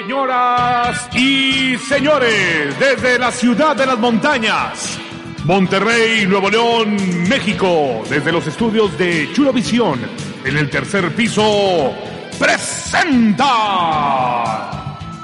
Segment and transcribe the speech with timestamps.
[0.00, 4.98] Señoras y señores, desde la ciudad de las montañas,
[5.44, 6.96] Monterrey, Nuevo León,
[7.28, 10.00] México, desde los estudios de Churovisión,
[10.44, 11.92] en el tercer piso,
[12.40, 13.44] presenta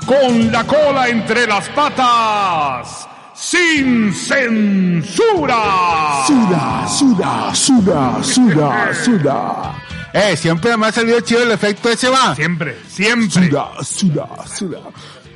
[0.06, 5.64] con la cola entre las patas, sin censura.
[6.28, 9.74] Suda, suda, suda, suda, suda.
[10.12, 12.34] Eh, siempre me ha salido chido el efecto ese va.
[12.34, 13.48] Siempre, siempre.
[13.48, 14.80] Suda, suda, suda.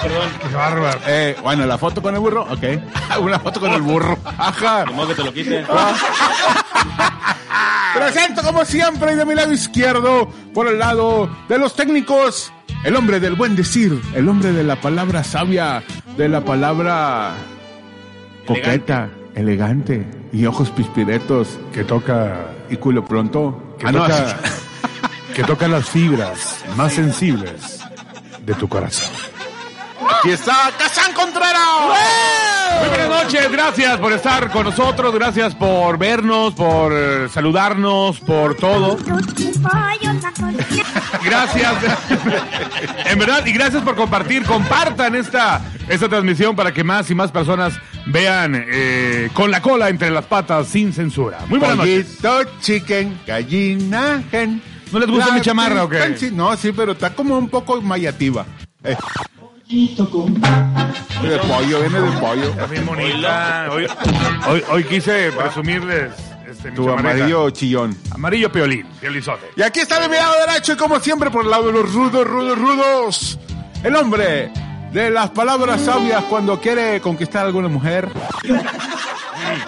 [0.00, 1.00] Perdón, qué bárbaro.
[1.06, 2.62] Eh, bueno, la foto con el burro, ok.
[3.20, 4.16] Una foto con el burro.
[4.24, 4.84] Ajá.
[4.84, 5.66] que te lo quiten.
[7.94, 12.52] Presento como siempre de mi lado izquierdo, por el lado de los técnicos,
[12.84, 15.82] el hombre del buen decir, el hombre de la palabra sabia,
[16.16, 17.34] de la palabra
[18.46, 23.74] coqueta, elegante y ojos pispiretos Que toca, y culo pronto.
[23.78, 24.38] que Ah, no, toca,
[25.34, 27.80] que toca las fibras más sensibles
[28.44, 29.10] de tu corazón.
[30.18, 31.58] Aquí está Kazán Contreras.
[32.80, 38.56] Muy buenas noches, gracias por estar con nosotros, gracias por vernos, por eh, saludarnos, por
[38.56, 38.96] todo.
[41.24, 41.74] Gracias,
[43.06, 47.30] en verdad, y gracias por compartir, compartan esta, esta transmisión para que más y más
[47.30, 47.74] personas
[48.06, 51.40] vean eh, con la cola entre las patas sin censura.
[51.48, 52.18] Muy buenas noches.
[52.20, 54.62] Pollito, chicken, gallina, gen.
[54.92, 56.30] ¿No les gusta mi chamarra o qué?
[56.32, 58.46] No, sí, pero está como un poco mayativa.
[58.84, 58.96] Eh.
[59.68, 62.48] De pollo, viene de pollo.
[62.48, 63.68] Está bien bonita.
[63.70, 63.86] Hoy,
[64.48, 66.12] hoy, hoy quise presumirles
[66.48, 67.94] este, mi Tu amarillo chillón.
[68.10, 69.50] Amarillo peolín, peolizote.
[69.56, 71.92] Y aquí está de mi lado derecho y como siempre por el lado de los
[71.92, 73.38] rudos, rudos, rudos.
[73.84, 74.50] El hombre
[74.90, 78.08] de las palabras sabias cuando quiere conquistar a alguna mujer.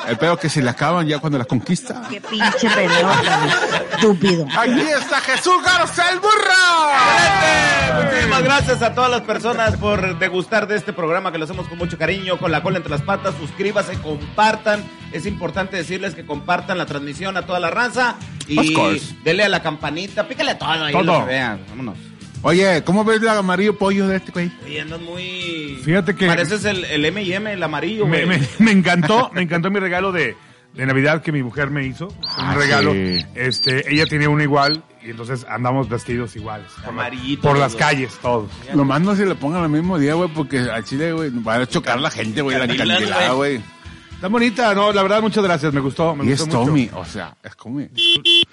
[0.08, 2.02] El pedo que se le acaban ya cuando las conquista.
[2.10, 3.48] Qué pinche pelota,
[3.92, 4.46] estúpido.
[4.58, 8.02] Aquí está Jesús Garza el burro.
[8.04, 11.78] Muchísimas gracias a todas las personas por degustar de este programa que lo hacemos con
[11.78, 13.34] mucho cariño, con la cola entre las patas.
[13.38, 14.82] Suscríbase, compartan.
[15.12, 18.16] Es importante decirles que compartan la transmisión a toda la raza.
[18.42, 19.14] Of Y course.
[19.24, 21.02] dele a la campanita, pícale a todo ahí Todo.
[21.04, 21.60] lo que vean.
[21.68, 21.96] Vámonos.
[22.42, 24.50] Oye, ¿cómo ves el amarillo pollo de este güey?
[24.64, 25.78] Oye, andas muy.
[25.84, 28.38] Fíjate que- Pareces el, el M&M, el amarillo, Me, güey.
[28.40, 30.36] me- me encantó, me encantó mi regalo de,
[30.72, 32.08] de Navidad que mi mujer me hizo.
[32.08, 32.92] Un Ah, regalo.
[32.92, 33.18] sí.
[33.34, 36.68] Este, ella tenía uno igual y entonces andamos vestidos iguales.
[36.76, 38.50] Por, la- Amarillitos por las calles, todos.
[38.74, 41.66] Nomás no se le pongan el mismo día, güey, porque al chile, güey, va a
[41.66, 43.60] chocar la gente, güey, la Candilas, candilada, güey.
[44.14, 46.66] Está bonita, no, la verdad, muchas gracias, me gustó, me Y gustó es mucho.
[46.66, 47.88] Tommy, o sea, es Tommy.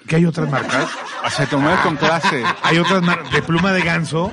[0.08, 0.88] ¿Qué hay otras marcas?
[1.24, 2.42] O sea, tomé con clase.
[2.62, 4.32] Hay otras marcas de pluma de ganso.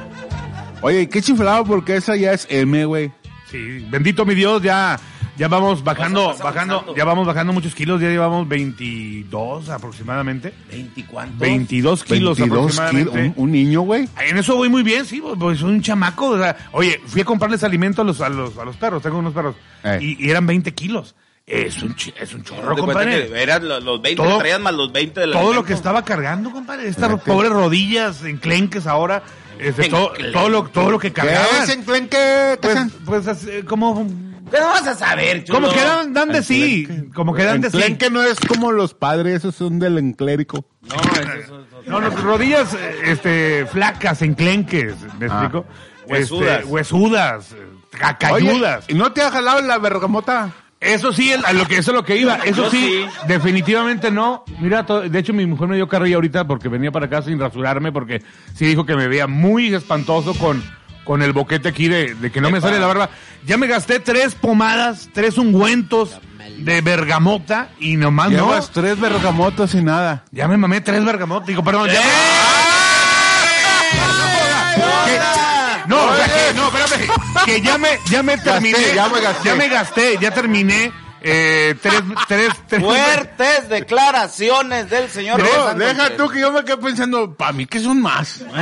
[0.82, 1.64] Oye, ¿y qué chiflado?
[1.66, 3.12] Porque esa ya es M, güey.
[3.52, 5.00] Sí, bendito mi Dios, ya,
[5.38, 10.54] ya vamos bajando, bajando, ya vamos bajando muchos kilos, ya llevamos 22 aproximadamente.
[10.72, 11.40] ¿20 cuántos?
[11.40, 13.12] 22 kilos 22 aproximadamente.
[13.22, 14.08] kilos, un, un niño, güey.
[14.28, 16.30] En eso voy muy bien, sí, pues, pues soy un chamaco.
[16.30, 19.18] o sea, oye, fui a comprarles alimento a los, a los, a los perros, tengo
[19.20, 20.00] unos perros, Eh.
[20.02, 21.16] y, y eran 20 kilos.
[21.48, 23.28] Es un, chi- es un chorro, compadre.
[23.30, 25.64] que Eran los, los 20 Todo- que traías más los 20 de la Todo lo
[25.64, 26.88] que estaba cargando, compadre.
[26.88, 29.22] Estas pobres rodillas enclenques ahora.
[29.60, 31.64] Este, todo, todo, lo, todo lo que ¿Qué cargaban.
[31.64, 32.18] es, enclenque?
[32.18, 32.92] ¿Qué Pues, es?
[33.06, 34.06] pues así, como,
[34.52, 35.62] ¿Qué no vas a saber, chulo?
[35.62, 36.88] como que dan, dan de sí.
[37.14, 37.78] Como que dan de sí.
[37.78, 40.66] Enclenque no es como los padres, esos son del enclérico.
[40.82, 41.66] No, eso, eso.
[41.86, 42.76] No, no, rodillas
[43.06, 45.44] este, flacas, enclenques, ¿me Ah.
[45.44, 45.66] explico?
[46.08, 46.58] Huesudas.
[46.60, 48.84] Este, huesudas, eh, ca- cayudas.
[48.86, 50.52] Oye, ¿y no te ha jalado la bergamota?
[50.80, 52.36] Eso sí, el- a lo que, eso es lo que iba.
[52.46, 53.06] Eso sí, sí.
[53.28, 54.44] definitivamente no.
[54.60, 57.40] Mira, to- de hecho mi mujer me dio carrilla ahorita porque venía para acá sin
[57.40, 58.22] rasurarme porque
[58.54, 60.64] sí dijo que me veía muy espantoso con,
[61.04, 63.10] con el boquete aquí de, de que no me sale la barba.
[63.46, 66.20] Ya me gasté tres pomadas, tres ungüentos
[66.58, 68.46] de bergamota y nomás no.
[68.46, 70.24] Llevas tres bergamotas y nada.
[70.32, 71.48] Ya me mamé tres bergamotas.
[71.48, 71.94] Digo, perdón, ya.
[72.02, 72.65] Que-
[77.44, 78.78] Que ya me, ya me terminé.
[78.96, 79.50] ya me gasté.
[79.50, 80.92] Ya me gasté, ya terminé.
[81.28, 82.84] Eh, tres, tres, tres.
[82.84, 87.80] Fuertes declaraciones del señor No, deja tú que yo me quedé pensando, para mí que
[87.80, 88.44] son más.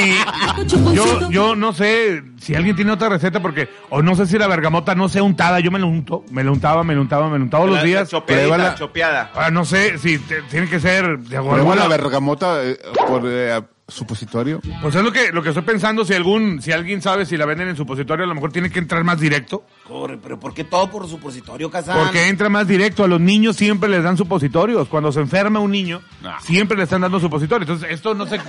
[0.00, 4.36] Y yo, yo no sé si alguien tiene otra receta porque, o no sé si
[4.38, 7.28] la bergamota no sea untada, yo me lo unto, me lo untaba, me lo untaba,
[7.30, 8.10] me lo untaba todos los La- días.
[8.26, 8.74] Pruébala.
[8.74, 9.30] chopeada.
[9.34, 13.62] Ah, no sé si te- tiene que ser de Prueba la bergamota eh, por eh,
[13.86, 14.60] supositorio.
[14.82, 17.44] Pues es lo que, lo que estoy pensando, si algún, si alguien sabe si la
[17.44, 19.64] venden en supositorio, a lo mejor tiene que entrar más directo.
[19.86, 21.98] Corre, pero ¿por qué todo por supositorio, Kazan?
[21.98, 23.04] Porque entra más directo.
[23.04, 24.88] A los niños siempre les dan supositorios.
[24.88, 26.32] Cuando se enferma un niño, No.
[26.40, 27.68] siempre le están dando supositorios.
[27.68, 28.40] Entonces, esto no se...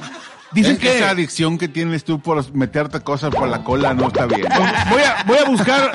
[0.54, 0.98] Dicen Es- que...
[0.98, 4.48] Esa adicción que tienes tú por meterte cosas por la cola no está bien.
[4.90, 5.92] Voy a, voy a buscar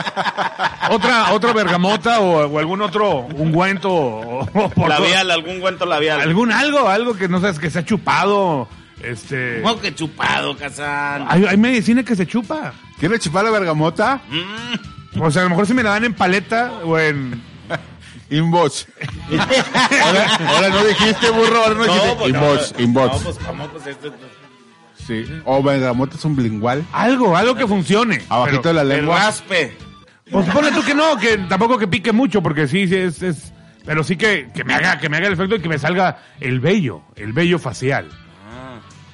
[0.90, 6.20] otra, otra bergamota o, o algún otro ungüento o, o por- Labial, algún cuento labial.
[6.20, 8.68] algún algo, algo que no sabes que se ha chupado.
[9.02, 11.26] Este, ¿Cómo que chupado, Kazan?
[11.28, 12.72] hay, hay medicina que se chupa.
[12.98, 14.20] ¿Quieres chupar la bergamota?
[14.28, 15.20] Mm.
[15.22, 17.42] O sea, a lo mejor si me la dan en paleta o en...
[18.30, 18.86] Inbox.
[20.02, 23.12] ahora, ahora no dijiste burro, ahora no, dijiste pues, inbox, no, inbox.
[23.16, 23.66] No, pues, ¿cómo?
[23.68, 24.14] Pues, esto-
[25.06, 25.24] Sí.
[25.44, 26.84] O bergamota es un bilingual.
[26.92, 28.22] Algo, algo que funcione.
[28.28, 29.18] Abajito Pero- de la el lengua.
[29.18, 29.76] raspe.
[30.30, 33.52] Pues ponle tú que no, que tampoco que pique mucho, porque sí, sí es, es
[33.84, 36.18] pero sí que, que me haga, que me haga el efecto y que me salga
[36.38, 38.08] el vello, el vello facial.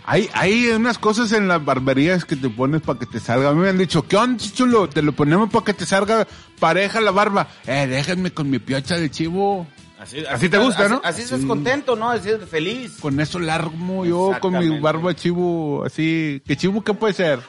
[0.08, 3.48] Hay, hay unas cosas en las barberías que te pones para que te salga.
[3.50, 4.88] A mí me han dicho, ¿qué onda, chulo?
[4.88, 6.26] Te lo ponemos para que te salga
[6.60, 7.48] pareja la barba.
[7.66, 9.66] Eh, déjenme con mi piocha de chivo.
[9.98, 11.00] Así, Así te gusta, así- ¿no?
[11.02, 12.10] Así estás contento, ¿no?
[12.10, 12.98] Así es feliz.
[13.00, 16.40] Con eso largo yo, con mi barba de chivo, así.
[16.46, 17.40] ¿Qué chivo qué puede ser?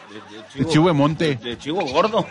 [0.55, 1.35] De chivo de monte.
[1.35, 2.25] De chivo gordo.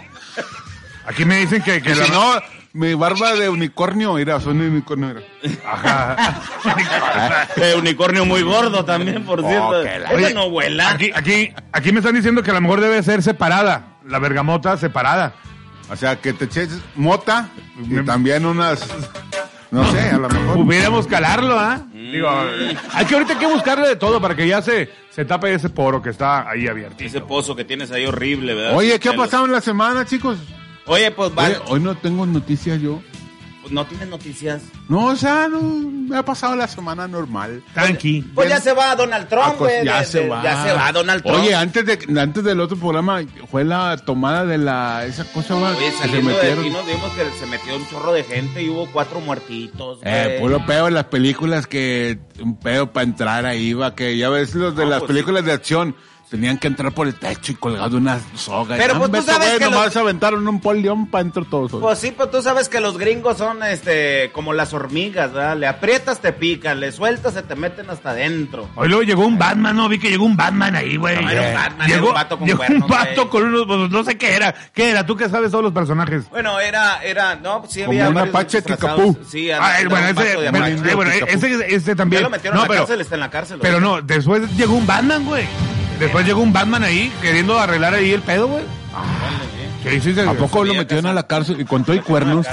[1.06, 2.32] Aquí me dicen que, que la- si no,
[2.76, 5.14] mi barba de unicornio, mira, son de unicornio.
[5.14, 5.58] mira.
[5.66, 6.40] Ajá.
[7.56, 9.82] De unicornio muy gordo también, por cierto.
[9.82, 10.90] que la- Oye, no vuela.
[10.90, 14.76] Aquí, aquí, aquí me están diciendo que a lo mejor debe ser separada, la bergamota
[14.76, 15.32] separada.
[15.90, 17.48] O sea, que te eches mota
[17.82, 18.86] y Me- también unas,
[19.70, 20.58] no sé, a lo mejor.
[20.58, 21.80] Hubiéramos calarlo, ¿ah?
[21.92, 22.28] Digo,
[22.92, 25.70] hay que ahorita hay que buscarle de todo para que ya se, se tape ese
[25.70, 27.02] poro que está ahí abierto.
[27.02, 28.76] Ese pozo que tienes ahí horrible, ¿verdad?
[28.76, 30.38] Oye, ¿qué ha pasado en la semana, chicos?
[30.86, 33.00] Oye, pues, va- Oye, hoy no tengo noticias yo.
[33.60, 34.62] pues, no tienes noticias.
[34.88, 37.64] No, o sea, no, me ha pasado la semana normal.
[37.74, 38.22] Tranqui.
[38.32, 39.84] Pues ya se va Donald Ah, Trump, pues güey.
[39.84, 40.40] ya de- se de- va.
[40.44, 41.38] Ya se va Donald Trump.
[41.40, 45.70] Oye, antes de antes del otro programa fue la tomada de la esa cosa va,
[45.72, 46.60] Oye, que se saliendo de metieron.
[46.60, 49.98] aquí nos vimos que se metió un chorro de gente y hubo cuatro muertitos.
[50.04, 54.28] Eh, puro pedo en las películas que un pedo para entrar ahí va que ya
[54.28, 55.96] ves los de No, las pues películas de acción
[56.30, 58.76] tenían que entrar por el techo y colgado una soga.
[58.76, 61.70] Pero, pues, tú sabes que nomás los- aventaron un polión para entrar todos.
[61.70, 65.56] Pues sí, pero tú sabes que los gringos son este como las hormigas, ¿verdad?
[65.56, 68.68] Le aprietas, te pican, le sueltas, se te meten hasta adentro.
[68.74, 69.88] Hoy luego llegó un Batman, ¿no?
[69.88, 71.22] Vi que llegó un Batman ahí, güey.
[71.22, 73.28] No, era un Batman, llegó, era un vato con llegó cuernos, un vato güey.
[73.28, 74.54] con unos, pues, no sé qué era.
[74.74, 75.06] ¿Qué era?
[75.06, 76.28] ¿Tú que sabes todos los personajes?
[76.30, 78.62] Bueno, era, era, no, pues sí Como había un varios Apache.
[78.62, 79.18] Kikapú.
[79.28, 80.90] Sí, Ah, bueno, un ese, Apache.
[80.90, 82.22] eh, bueno, ese, ese también.
[82.22, 83.58] Ya lo metieron no, la pero, cárcel, está en la cárcel.
[83.62, 83.90] pero güey.
[83.90, 85.44] no, después llegó un Batman, güey.
[85.98, 88.64] Después llegó un Batman ahí queriendo arreglar ahí el pedo, güey.
[89.82, 90.20] Sí, sí, sí.
[90.20, 92.46] ¿A poco lo metieron a la cárcel y con todo y cuernos?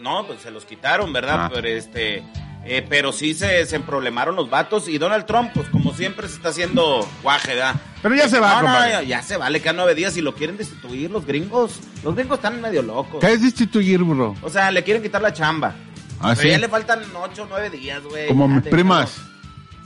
[0.00, 1.46] No, pues se los quitaron, ¿verdad?
[1.46, 1.50] Ah.
[1.52, 2.22] Pero este,
[2.64, 6.34] Eh, pero sí se, se emproblemaron los vatos y Donald Trump, pues como siempre se
[6.34, 7.76] está haciendo guaje, ¿verdad?
[8.02, 10.34] Pero ya se va, No, no, ya, ya se vale, quedan nueve días y lo
[10.34, 11.80] quieren destituir los gringos.
[12.04, 13.20] Los gringos están medio locos.
[13.20, 14.34] ¿Qué es destituir, bro?
[14.42, 15.74] O sea, le quieren quitar la chamba.
[16.20, 16.48] ¿Ah, pero sí?
[16.50, 18.28] ya le faltan ocho o nueve días, güey.
[18.28, 19.18] Como mis primas.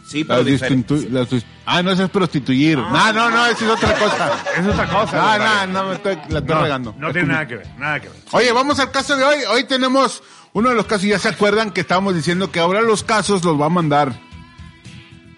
[0.06, 1.28] Sí, pero Las
[1.64, 2.76] ah, no, eso es prostituir.
[2.78, 4.32] No, no, no, eso es otra cosa.
[4.58, 5.38] Es otra cosa.
[5.38, 6.94] No, no, no, me estoy, la estoy No, regando.
[6.98, 8.18] no tiene nada que ver, nada que ver.
[8.32, 9.36] Oye, vamos al caso de hoy.
[9.50, 13.02] Hoy tenemos uno de los casos, ya se acuerdan que estábamos diciendo que ahora los
[13.04, 14.12] casos los va a mandar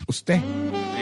[0.06, 0.40] usted.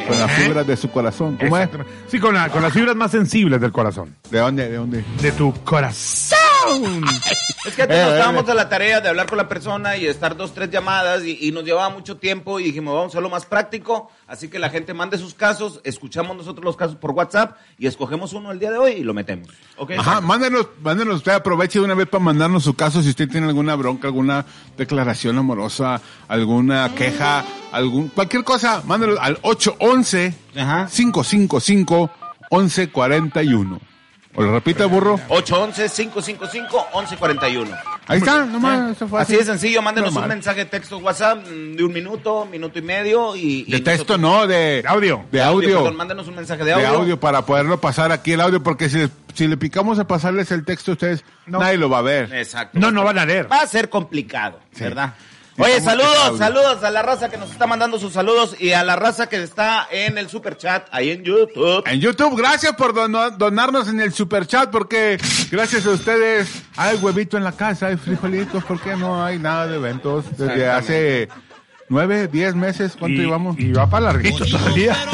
[0.09, 0.43] Con las Ajá.
[0.43, 1.37] fibras de su corazón.
[1.41, 1.69] ¿Cómo es?
[2.09, 4.17] Sí, con, la- con las fibras más sensibles del corazón.
[4.31, 4.69] ¿De dónde?
[4.69, 5.05] ¿De dónde?
[5.21, 6.39] De tu corazón.
[7.65, 8.51] Es que antes Eh, nos dábamos eh.
[8.51, 11.53] a la tarea de hablar con la persona y estar dos, tres llamadas y, y
[11.53, 14.95] nos llevaba mucho tiempo y dijimos, vamos a hacerlo más práctico, así que la gente
[14.95, 18.79] mande sus casos, escuchamos nosotros los casos por WhatsApp y escogemos uno el día de
[18.79, 19.49] hoy y lo metemos.
[19.77, 19.93] ¿Ok?
[19.97, 23.47] Ajá, mándenos, mándenos usted, aproveche de una vez para mandarnos su caso si usted tiene
[23.47, 24.45] alguna bronca, alguna
[24.77, 30.89] declaración amorosa, alguna queja, algún, cualquier cosa, mándenos al 811 Ajá.
[30.93, 32.11] 555
[32.51, 33.92] 1141.
[34.35, 35.21] ¿O lo repite, burro?
[35.29, 37.69] 811-555-1141.
[38.09, 40.31] Ahí está, nomás, eso fue Así de sencillo, mándenos Normal.
[40.31, 43.65] un mensaje de texto WhatsApp mm, de un minuto, minuto y medio y...
[43.67, 45.25] y De texto nosotros- no, de, De audio.
[45.31, 45.79] De audio.
[45.79, 46.89] Perdón, mándenos un mensaje de de audio.
[47.01, 47.21] audio.
[47.21, 50.93] para poderlo pasar aquí el audio, porque si, si le picamos a pasarles el texto
[50.93, 51.59] a ustedes, No.
[51.61, 52.33] nadie lo va a ver.
[52.35, 52.79] Exacto.
[52.79, 53.51] No, no van a leer.
[53.51, 54.85] Va a ser complicado, Sí.
[54.85, 55.15] ¿verdad?
[55.63, 58.97] Oye, saludos, saludos a la raza que nos está mandando sus saludos y a la
[58.97, 61.85] raza que está en el super chat ahí en YouTube.
[61.87, 65.19] En YouTube, gracias por donarnos en el super chat, porque
[65.53, 69.77] gracias a ustedes hay huevito en la casa, hay frijolitos, porque no hay nada de
[69.77, 71.29] eventos desde hace
[71.89, 73.57] nueve, diez meses, ¿cuánto y, llevamos?
[73.59, 74.97] Y va para larguito todavía.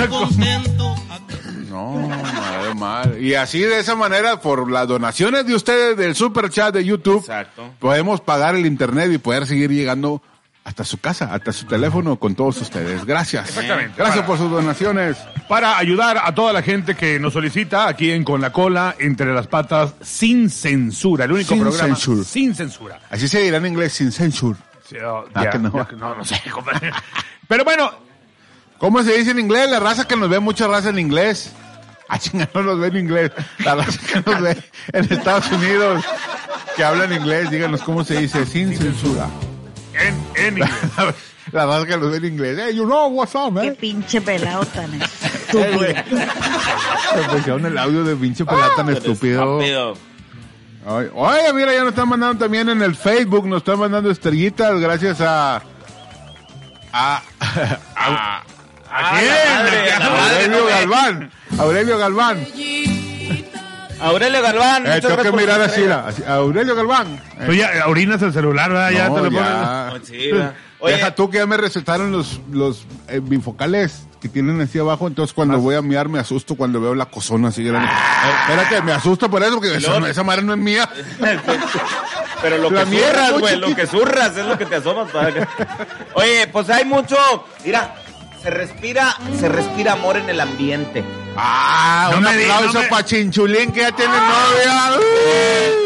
[1.68, 3.22] No, nada mal.
[3.22, 7.20] Y así de esa manera, por las donaciones de ustedes del super chat de YouTube,
[7.20, 7.70] Exacto.
[7.78, 10.20] podemos pagar el internet y poder seguir llegando
[10.68, 13.04] hasta su casa, hasta su teléfono con todos ustedes.
[13.04, 13.48] Gracias.
[13.48, 13.94] Exactamente.
[13.96, 15.16] Gracias Para- por sus donaciones.
[15.48, 19.32] Para ayudar a toda la gente que nos solicita aquí en Con la Cola, entre
[19.32, 21.24] las patas, sin censura.
[21.24, 22.22] El único Sin programa censura.
[22.24, 23.00] sin censura.
[23.10, 24.58] Así se dirá en inglés, sin censure.
[24.88, 25.72] Sí, oh, Ah, ya, que no.
[25.72, 26.40] ya, no, no sé.
[27.48, 27.90] Pero bueno,
[28.78, 29.68] ¿Cómo se dice en inglés?
[29.70, 31.50] La raza que nos ve, mucha raza en inglés.
[32.08, 33.32] Ah, chinga, no nos ve en inglés.
[33.64, 34.56] La raza que nos ve
[34.92, 36.04] en Estados Unidos,
[36.76, 39.26] que hablan inglés, díganos cómo se dice, sin censura.
[39.98, 40.70] En, en inglés.
[41.52, 42.58] La raza que ve en inglés.
[42.62, 43.76] Hey, you know what's up, Qué man?
[43.76, 45.78] pinche pelado tan estúpido.
[45.80, 49.58] Me pusieron el audio de pinche pelada tan estúpido.
[50.86, 54.78] Ay, Oye, mira, ya nos están mandando también en el Facebook, nos están mandando estrellitas
[54.80, 55.56] gracias a...
[55.56, 55.62] A...
[56.92, 57.22] a
[57.96, 58.42] ¿A
[58.90, 60.02] Ah, ¿A quién?
[60.02, 61.30] Aurelio Galván.
[61.58, 62.46] Aurelio Galván.
[64.00, 65.88] Aurelio Galván, Eh, tengo que mirar así, estrella.
[66.02, 67.20] la- así, Aurelio Galván.
[67.40, 68.90] Eh, Tú ya orinas el celular, ¿verdad?
[68.90, 69.36] Ya no, te lo pones.
[69.50, 69.92] ya.
[70.04, 70.54] Sí, ¿verdad?
[70.80, 75.08] Oye, Deja tú que ya me recetaron los, los eh, bifocales que tienen así abajo,
[75.08, 77.88] entonces cuando voy a miar me asusto cuando veo la cozona así grande.
[77.88, 80.88] Eh, espérate, me asusto por eso, porque esa, esa madre no es mía.
[82.40, 85.48] Pero lo La que muy güey, lo que zurras es lo que te asomas para
[86.14, 87.16] Oye, pues hay mucho,
[87.64, 87.96] mira,
[88.40, 91.02] se respira, se respira amor en el ambiente.
[91.40, 94.50] Ah, No un aplauso no me- para Chinchulín que ya tiene Ah.
[94.50, 94.90] novia.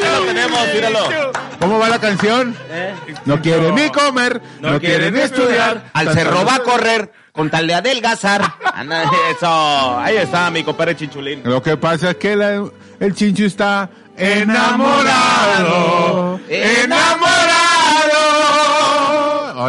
[0.02, 1.32] Ya lo tenemos, míralo.
[1.60, 2.56] ¿Cómo va la canción?
[2.70, 2.94] ¿Eh?
[3.26, 5.84] No quiere ni comer, no, quiere ni estudiar.
[5.92, 8.42] Al cerro va a correr con tal de adelgazar.
[8.74, 9.98] Anda, eso.
[10.00, 11.42] Ahí está mi compadre Chinchulín.
[11.44, 12.64] Lo que pasa es que la-
[12.98, 16.40] el Chinchu está enamorado.
[16.48, 17.41] Enamorado.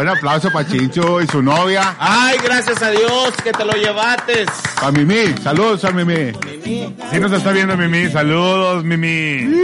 [0.00, 1.94] Un aplauso para Chincho y su novia.
[1.98, 4.48] Ay, gracias a Dios que te lo llevates.
[4.82, 6.32] A Mimi, saludos a Mimi.
[6.64, 6.94] Mimi.
[7.10, 8.10] Sí nos está viendo Mimi.
[8.10, 9.54] Saludos, Mimi.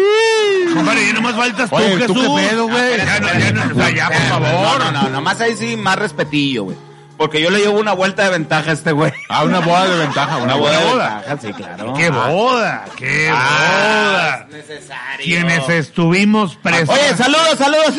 [0.74, 2.40] Compadre, ya nomás faltas tú, Oye, ¿tú Jesús.
[2.40, 2.96] qué pedo, güey?
[2.98, 4.50] Ya, no, ya, no, o sea, ya, por favor.
[4.52, 6.76] No, no, no, nomás ahí sí más respetillo, güey.
[7.16, 9.12] Porque yo le llevo una vuelta de ventaja a este güey.
[9.28, 10.70] Ah, una boda de ventaja, una Una boda.
[10.78, 11.14] boda de boda.
[11.26, 11.92] ventaja, sí, claro.
[11.94, 12.84] ¡Qué boda!
[12.96, 14.46] ¡Qué Ah, boda!
[14.48, 15.24] es necesario.
[15.26, 16.96] Quienes estuvimos presentes.
[16.98, 17.94] Oye, saludos, saludos.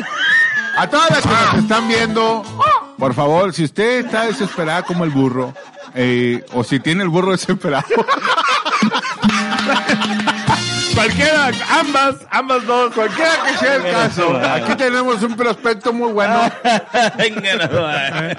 [0.77, 2.43] A todas las que nos están viendo,
[2.97, 5.53] por favor, si usted está desesperada como el burro,
[5.93, 7.87] eh, o si tiene el burro desesperado,
[10.93, 12.93] Cualquiera, ambas, ambas dos.
[12.93, 16.41] cualquiera que sea el caso, aquí tenemos un prospecto muy bueno.
[17.17, 18.35] Eh.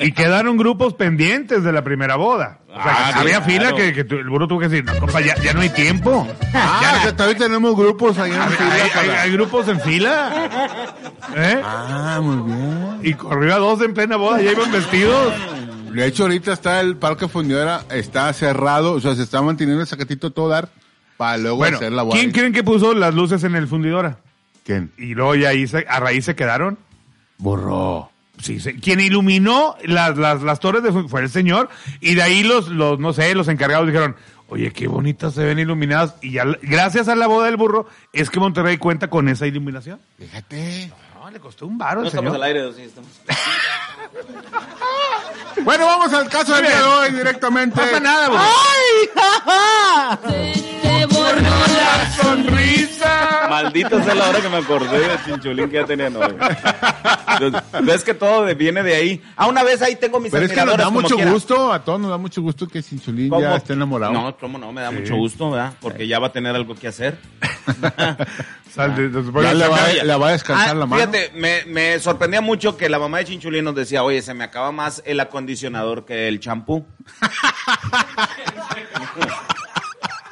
[0.00, 2.58] Y quedaron grupos pendientes de la primera boda.
[2.68, 3.44] O sea, Ah, que había claro.
[3.70, 5.68] fila que, que tu- el burro tuvo que decir, no, compa, ya, ya no hay
[5.70, 6.26] tiempo.
[6.54, 9.68] Ah, Ya, o sea, también tenemos grupos ahí en hay, fila hay- para- hay grupos
[9.68, 10.48] en fila.
[11.36, 11.62] ¿Eh?
[11.64, 12.98] Ah, muy bien.
[13.02, 15.34] Y corrió a dos en plena boda, ya iban vestidos.
[15.92, 19.86] De hecho, ahorita está el parque fundidora, está cerrado, o sea, se está manteniendo el
[19.88, 20.68] sacatito todo dar
[21.16, 22.16] para luego Bueno, hacer la boda.
[22.18, 24.18] ¿quién creen que puso las luces en el fundidora?
[24.64, 24.92] ¿Quién?
[24.96, 26.78] Y luego ya ahí se- a raíz se quedaron.
[27.38, 28.10] Burro.
[28.40, 28.74] Sí, sí.
[28.74, 31.68] Quien iluminó las, las, las torres de, fue el señor
[32.00, 34.16] y de ahí los, los, no sé, los encargados dijeron,
[34.48, 38.30] oye, qué bonitas se ven iluminadas y ya, gracias a la boda del burro es
[38.30, 40.00] que Monterrey cuenta con esa iluminación.
[40.18, 40.90] Fíjate.
[41.14, 42.34] No, le costó un No al estamos señor.
[42.36, 43.10] al aire, sí, estamos.
[45.62, 47.76] Bueno, vamos al caso del día de hoy directamente.
[47.76, 48.40] No pasa nada, burro.
[52.16, 53.46] sonrisa.
[53.48, 56.36] Maldita sea la hora que me acordé de Chinchulín que ya tenía novio.
[57.82, 59.22] Ves que todo viene de ahí.
[59.36, 61.30] Ah, una vez ahí tengo mis Pero es que nos da mucho quiera.
[61.30, 63.42] gusto, a todos nos da mucho gusto que Sinchulín ¿Cómo?
[63.42, 64.12] ya esté enamorado.
[64.12, 65.72] No, cómo no, me da mucho gusto, ¿verdad?
[65.80, 67.18] Porque ya va a tener algo que hacer.
[68.74, 69.68] Sal de- de- de- ya le
[70.16, 71.00] va, a descansar Ah, la mano.
[71.02, 74.44] Fíjate, me, me sorprendía mucho que la mamá de Chinchulín nos decía, oye, se me
[74.44, 76.86] acaba más el acondicionador que el champú.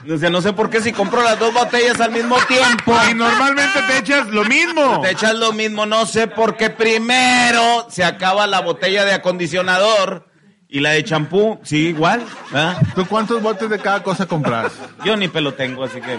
[0.04, 2.94] Decía, no sé por qué si compro las dos botellas al mismo tiempo.
[3.10, 5.00] Y normalmente te echas lo mismo.
[5.02, 10.26] Te echas lo mismo, no sé por qué primero se acaba la botella de acondicionador
[10.68, 12.24] y la de champú, sí, igual.
[12.94, 14.72] ¿Tú cuántos botes de cada cosa compras?
[15.04, 16.18] Yo ni pelo tengo, así que...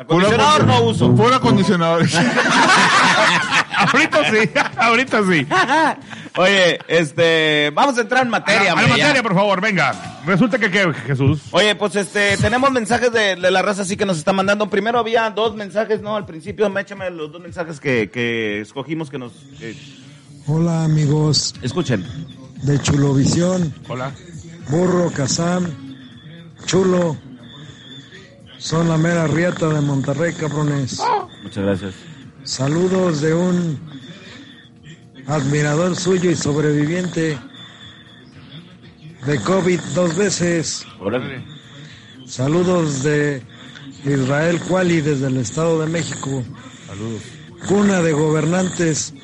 [0.00, 1.14] Acondicionador no uso.
[1.14, 2.02] Puro acondicionador.
[3.76, 5.46] ahorita sí, ahorita sí.
[6.36, 9.04] Oye, este, vamos a entrar en A materia, la, a la ya.
[9.04, 10.20] materia, por favor, venga.
[10.24, 11.40] Resulta que, ¿qué, Jesús?
[11.50, 14.70] Oye, pues este, tenemos mensajes de, de la raza así que nos está mandando.
[14.70, 16.16] Primero había dos mensajes, ¿no?
[16.16, 19.76] Al principio, me échame los dos mensajes que, que escogimos que nos eh,
[20.46, 22.06] Hola amigos escuchen.
[22.62, 24.12] de Chulovisión, Hola.
[24.68, 25.74] Burro, Kazán,
[26.64, 27.16] Chulo,
[28.60, 31.00] son la mera rieta de Monterrey, cabrones.
[31.42, 31.94] Muchas gracias.
[32.44, 33.80] Saludos de un
[35.26, 37.38] admirador suyo y sobreviviente
[39.26, 40.86] de COVID dos veces.
[41.00, 41.42] Órale.
[42.26, 43.42] Saludos de
[44.04, 46.44] Israel Cuali desde el Estado de México.
[46.86, 47.22] Saludos.
[47.66, 49.14] Cuna de gobernantes,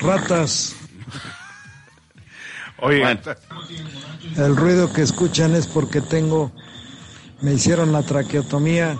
[0.00, 0.76] ratas.
[2.78, 3.20] Oye, Bueno.
[4.36, 6.52] El ruido que escuchan es porque tengo,
[7.42, 8.98] me hicieron la traqueotomía.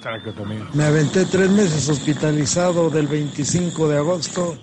[0.00, 0.64] traqueotomía.
[0.74, 4.56] Me aventé tres meses hospitalizado del 25 de agosto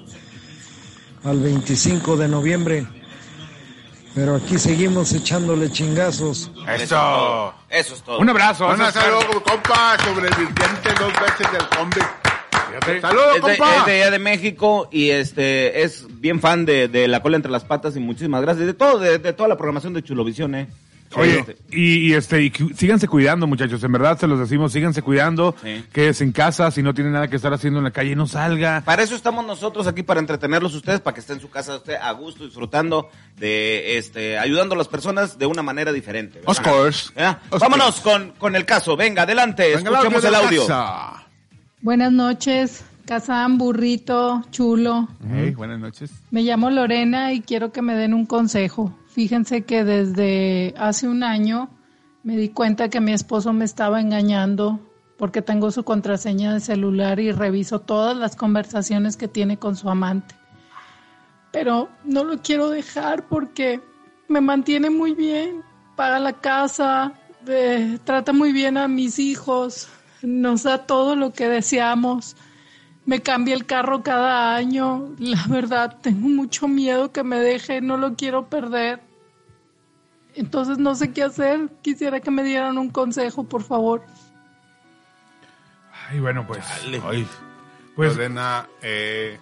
[1.24, 2.88] al 25 de noviembre.
[4.14, 6.50] Pero aquí seguimos echándole chingazos.
[6.80, 7.54] Eso.
[7.70, 8.20] Eso es todo.
[8.20, 8.72] Un abrazo.
[8.74, 12.00] Es- saludos, compa, sobreviviente dos veces del combi.
[12.70, 13.02] Fíjate.
[13.02, 17.22] Saludos, Es es de allá de México y este es bien fan de, de La
[17.22, 18.66] Cola Entre las Patas y muchísimas gracias.
[18.66, 20.70] De todo, de, de toda la programación de Chulovisión, eh.
[21.14, 23.82] Oye, Este, y, y, este, y cu- síganse cuidando, muchachos.
[23.84, 25.56] En verdad se los decimos, síganse cuidando.
[25.64, 25.86] Sí.
[25.94, 26.72] Quédense en casa.
[26.72, 28.82] Si no tienen nada que estar haciendo en la calle, no salga.
[28.84, 31.96] Para eso estamos nosotros aquí, para entretenerlos ustedes, para que estén en su casa usted
[31.96, 36.42] a gusto, disfrutando de, este, ayudando a las personas de una manera diferente.
[36.46, 37.12] Of course.
[37.60, 38.98] Vámonos con, con el caso.
[38.98, 40.62] Venga, adelante, Venga, escuchemos el audio.
[40.68, 41.28] casa.
[41.82, 45.08] Buenas noches, Kazán, burrito, chulo.
[45.30, 46.12] Hey, buenas noches.
[46.32, 48.98] Me llamo Lorena y quiero que me den un consejo.
[49.08, 51.70] Fíjense que desde hace un año
[52.24, 54.80] me di cuenta que mi esposo me estaba engañando
[55.18, 59.90] porque tengo su contraseña de celular y reviso todas las conversaciones que tiene con su
[59.90, 60.34] amante.
[61.52, 63.82] Pero no lo quiero dejar porque
[64.28, 65.62] me mantiene muy bien,
[65.96, 67.14] paga la casa,
[67.48, 69.88] eh, trata muy bien a mis hijos,
[70.24, 72.36] nos da todo lo que deseamos.
[73.06, 75.10] Me cambia el carro cada año.
[75.20, 79.02] La verdad, tengo mucho miedo que me deje, no lo quiero perder.
[80.34, 81.70] Entonces no sé qué hacer.
[81.82, 84.04] Quisiera que me dieran un consejo, por favor.
[86.10, 86.64] Ay, bueno, pues.
[87.08, 87.28] Ay,
[87.96, 89.40] Pues, Lorena, eh,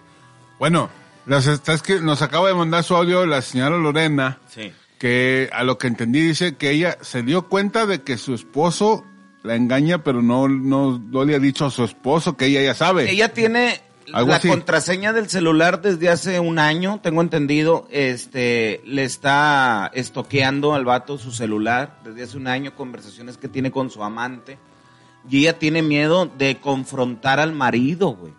[0.58, 0.88] bueno,
[1.26, 4.72] las está que nos acaba de mandar su audio la señora Lorena, Sí.
[4.98, 9.04] que a lo que entendí dice que ella se dio cuenta de que su esposo
[9.44, 12.74] la engaña, pero no, no, no le ha dicho a su esposo que ella ya
[12.74, 13.08] sabe.
[13.10, 13.80] Ella tiene
[14.12, 14.48] Algo la así.
[14.48, 17.86] contraseña del celular desde hace un año, tengo entendido.
[17.90, 23.70] Este, le está estoqueando al vato su celular desde hace un año, conversaciones que tiene
[23.70, 24.58] con su amante.
[25.30, 28.32] Y ella tiene miedo de confrontar al marido, güey.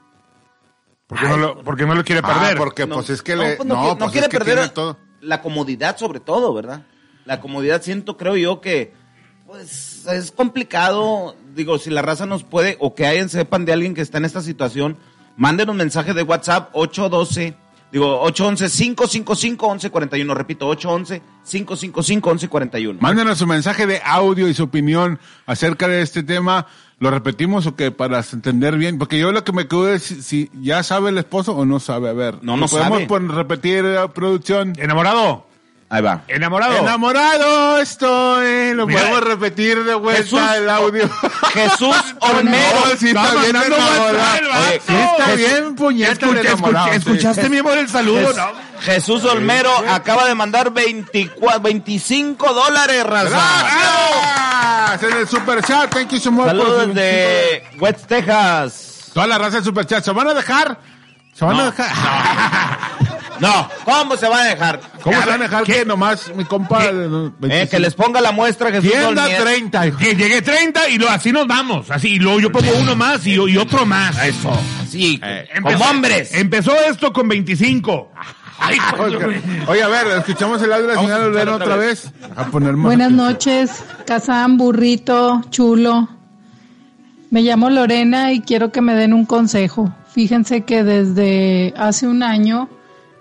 [1.07, 2.57] ¿por qué, no lo, por qué no lo quiere Ah, perder?
[2.57, 4.31] porque No, pues es que no, le, pues no, no, quiere- no pues quiere es
[4.31, 4.97] que perder tiene todo.
[5.21, 6.83] la comodidad sobre todo, ¿verdad?
[7.25, 8.93] La comodidad siento, creo yo que
[9.55, 13.93] pues es complicado, digo, si la raza nos puede o que alguien sepan de alguien
[13.93, 14.97] que está en esta situación,
[15.37, 17.55] manden un mensaje de WhatsApp 812
[17.91, 20.33] Digo, 811-555-1141.
[20.33, 22.97] Repito, 811-555-1141.
[22.99, 26.65] Mándenos su mensaje de audio y su opinión acerca de este tema.
[26.99, 28.97] ¿Lo repetimos o que para entender bien?
[28.97, 31.79] Porque yo lo que me quedo es si, si ya sabe el esposo o no
[31.79, 32.09] sabe.
[32.09, 33.05] A ver, No, no ¿podemos sabe.
[33.07, 34.73] pon- repetir la producción?
[34.77, 35.45] ¿Enamorado?
[35.95, 36.21] Ahí va.
[36.27, 36.75] Enamorado.
[36.77, 38.73] Enamorado estoy.
[38.73, 41.09] Lo Mira, podemos repetir de vuelta Jesús- el audio.
[41.53, 42.79] Jesús Olmero.
[42.85, 43.55] No, sí está Está bien.
[43.55, 47.11] Oye, sí está Jesús- bien puñeta el enamorado, escucha- sí.
[47.11, 48.27] ¿Escuchaste mi amor el saludo?
[48.27, 48.65] Jes- No.
[48.81, 53.29] Jesús Olmero acaba de mandar 24, 25 dólares, raza.
[54.89, 55.11] ¡Gracias!
[55.11, 56.47] En el super chat, thank you so much.
[56.47, 59.11] Saludos su- de West Texas.
[59.13, 60.03] Toda la raza del super chat.
[60.03, 60.77] ¿Se van a dejar?
[61.33, 61.89] ¿Se van a dejar?
[62.99, 63.04] No,
[63.83, 64.79] ¿cómo se va a dejar?
[65.01, 66.85] ¿Cómo se van a dejar que nomás mi compa...
[66.85, 69.43] Eh, que les ponga la muestra Jesús ¿Quién da Olmero.
[69.43, 69.87] 30?
[69.87, 69.97] hijo?
[69.97, 71.91] Que llegué 30 y lo, así nos vamos.
[71.91, 74.17] Así, y luego yo pongo uno más y, y otro más.
[74.25, 74.51] Eso.
[74.89, 75.19] Sí,
[75.53, 76.33] Empezó- como hombres.
[76.33, 78.11] Empezó esto con 25.
[78.57, 82.11] Ay, Oye, Oye, a ver, escuchamos el audio de la señora Olvera escucharlo otra vez.
[82.37, 83.27] A poner más Buenas atención.
[83.31, 86.07] noches, Kazán, burrito, chulo.
[87.31, 89.93] Me llamo Lorena y quiero que me den un consejo.
[90.13, 92.69] Fíjense que desde hace un año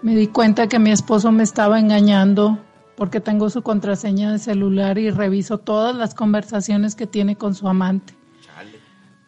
[0.04, 2.58] me di cuenta que mi esposo me estaba engañando
[2.94, 7.66] porque tengo su contraseña de celular y reviso todas las conversaciones que tiene con su
[7.66, 8.12] amante.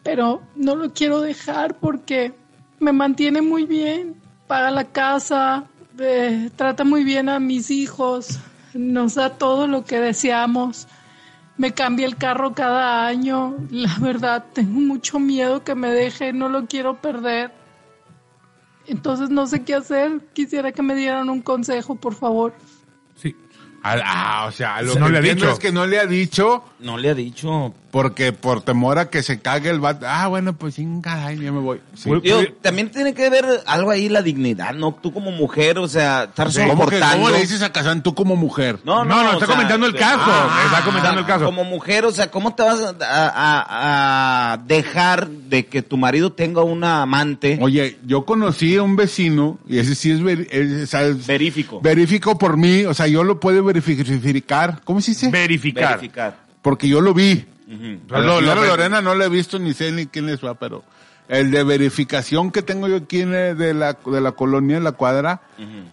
[0.03, 2.35] Pero no lo quiero dejar porque
[2.79, 5.63] me mantiene muy bien, paga la casa,
[5.97, 8.39] eh, trata muy bien a mis hijos,
[8.75, 10.87] nos da todo lo que deseamos.
[11.57, 13.55] Me cambia el carro cada año.
[13.71, 17.56] La verdad, tengo mucho miedo que me deje, no lo quiero perder.
[18.87, 20.19] Entonces no sé qué hacer.
[20.33, 22.53] Quisiera que me dieran un consejo, por favor.
[23.15, 23.35] Sí.
[23.83, 25.49] Ah, o sea, lo No que le ha dicho.
[25.51, 27.73] es que no le ha dicho No le ha dicho.
[27.91, 30.05] Porque por temor a que se cague el vato.
[30.07, 31.79] Ah, bueno, pues chinga, ay, ya me voy.
[31.95, 32.09] Sí.
[32.21, 34.93] Digo, también tiene que ver algo ahí la dignidad, ¿no?
[35.01, 37.15] Tú como mujer, o sea, estar ¿Cómo, que, soportando.
[37.17, 37.71] ¿Cómo le dices a
[38.03, 38.79] tú como mujer?
[38.83, 40.31] No, no, está comentando el caso,
[40.65, 41.45] está comentando el caso.
[41.45, 46.31] Como mujer, o sea, ¿cómo te vas a, a- a dejar de que tu marido
[46.33, 47.57] tenga una amante?
[47.61, 51.25] Oye, yo conocí a un vecino, y ese sí es, veri- es- o sea, es-
[51.25, 51.79] Verifico.
[51.81, 54.81] verifico por mí, o sea, yo lo puedo verificar.
[54.83, 55.29] ¿Cómo se dice?
[55.29, 55.95] Verificar.
[55.97, 56.37] Verificar.
[56.61, 57.45] Porque yo lo vi.
[58.07, 60.83] La señora lo- Lorena no le he visto ni sé ni quién les va, pero
[61.27, 64.83] el de verificación que tengo yo aquí en, eh, de la, de la colonia, de
[64.83, 65.41] la cuadra,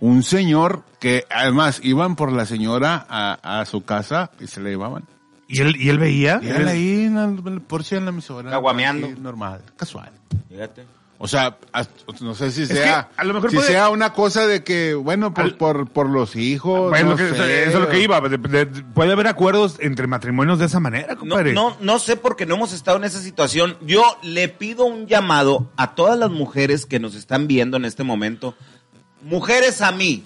[0.00, 4.70] un señor que además iban por la señora a, a su casa y se le
[4.70, 5.04] llevaban.
[5.48, 6.40] ¿Y él, y él veía?
[6.42, 8.50] Y él ahí en el Porsche en la emisora.
[8.50, 9.08] Caguameando.
[9.20, 10.10] Normal, casual.
[10.48, 10.84] Fíjate.
[11.16, 14.12] O sea, hasta- no sé si sea, que a lo mejor si puede- sea una
[14.12, 16.90] cosa de que, bueno, por, Al- por, por los hijos.
[16.90, 18.20] Bueno, no que- sé, eso es lo que iba.
[18.20, 21.52] de- de- puede haber acuerdos entre matrimonios de esa manera, No, compadre.
[21.52, 23.76] no, no sé porque no hemos estado en esa situación.
[23.82, 28.02] Yo le pido un llamado a todas las mujeres que nos están viendo en este
[28.02, 28.54] momento.
[29.22, 30.24] Mujeres a mí,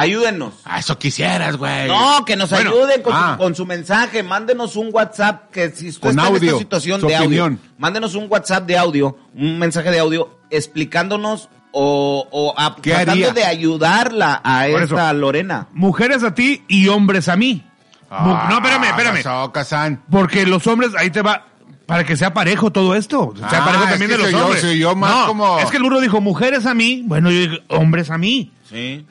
[0.00, 0.54] ayúdenos.
[0.64, 1.88] Ah, eso quisieras, güey.
[1.88, 3.32] No, que nos Bueno, ayuden con, ah.
[3.36, 4.22] su, con su mensaje.
[4.22, 7.60] Mándenos un WhatsApp que si usted Con está en audio, esta situación de audio, opinión.
[7.78, 13.12] mándenos un WhatsApp de audio, un mensaje de audio explicándonos o, o a- ¿Qué tratando
[13.12, 13.32] haría?
[13.32, 15.18] de ayudarla a Por esta eso.
[15.18, 15.68] Lorena.
[15.72, 17.64] Mujeres a ti y hombres a mí.
[18.10, 19.52] Ah, no, espérame, espérame.
[19.52, 20.02] Kazán.
[20.10, 21.46] Porque los hombres, ahí te va,
[21.86, 23.32] para que sea parejo todo esto.
[23.36, 24.60] Sea Ah, parejo es también que de los yo, hombres.
[24.62, 27.38] soy yo más no, como- Es que el burro dijo mujeres a mí, bueno, yo
[27.38, 28.52] digo hombres a mí.
[28.68, 29.06] Sí.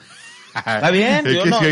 [0.56, 1.70] Está bien, yo, no, yo-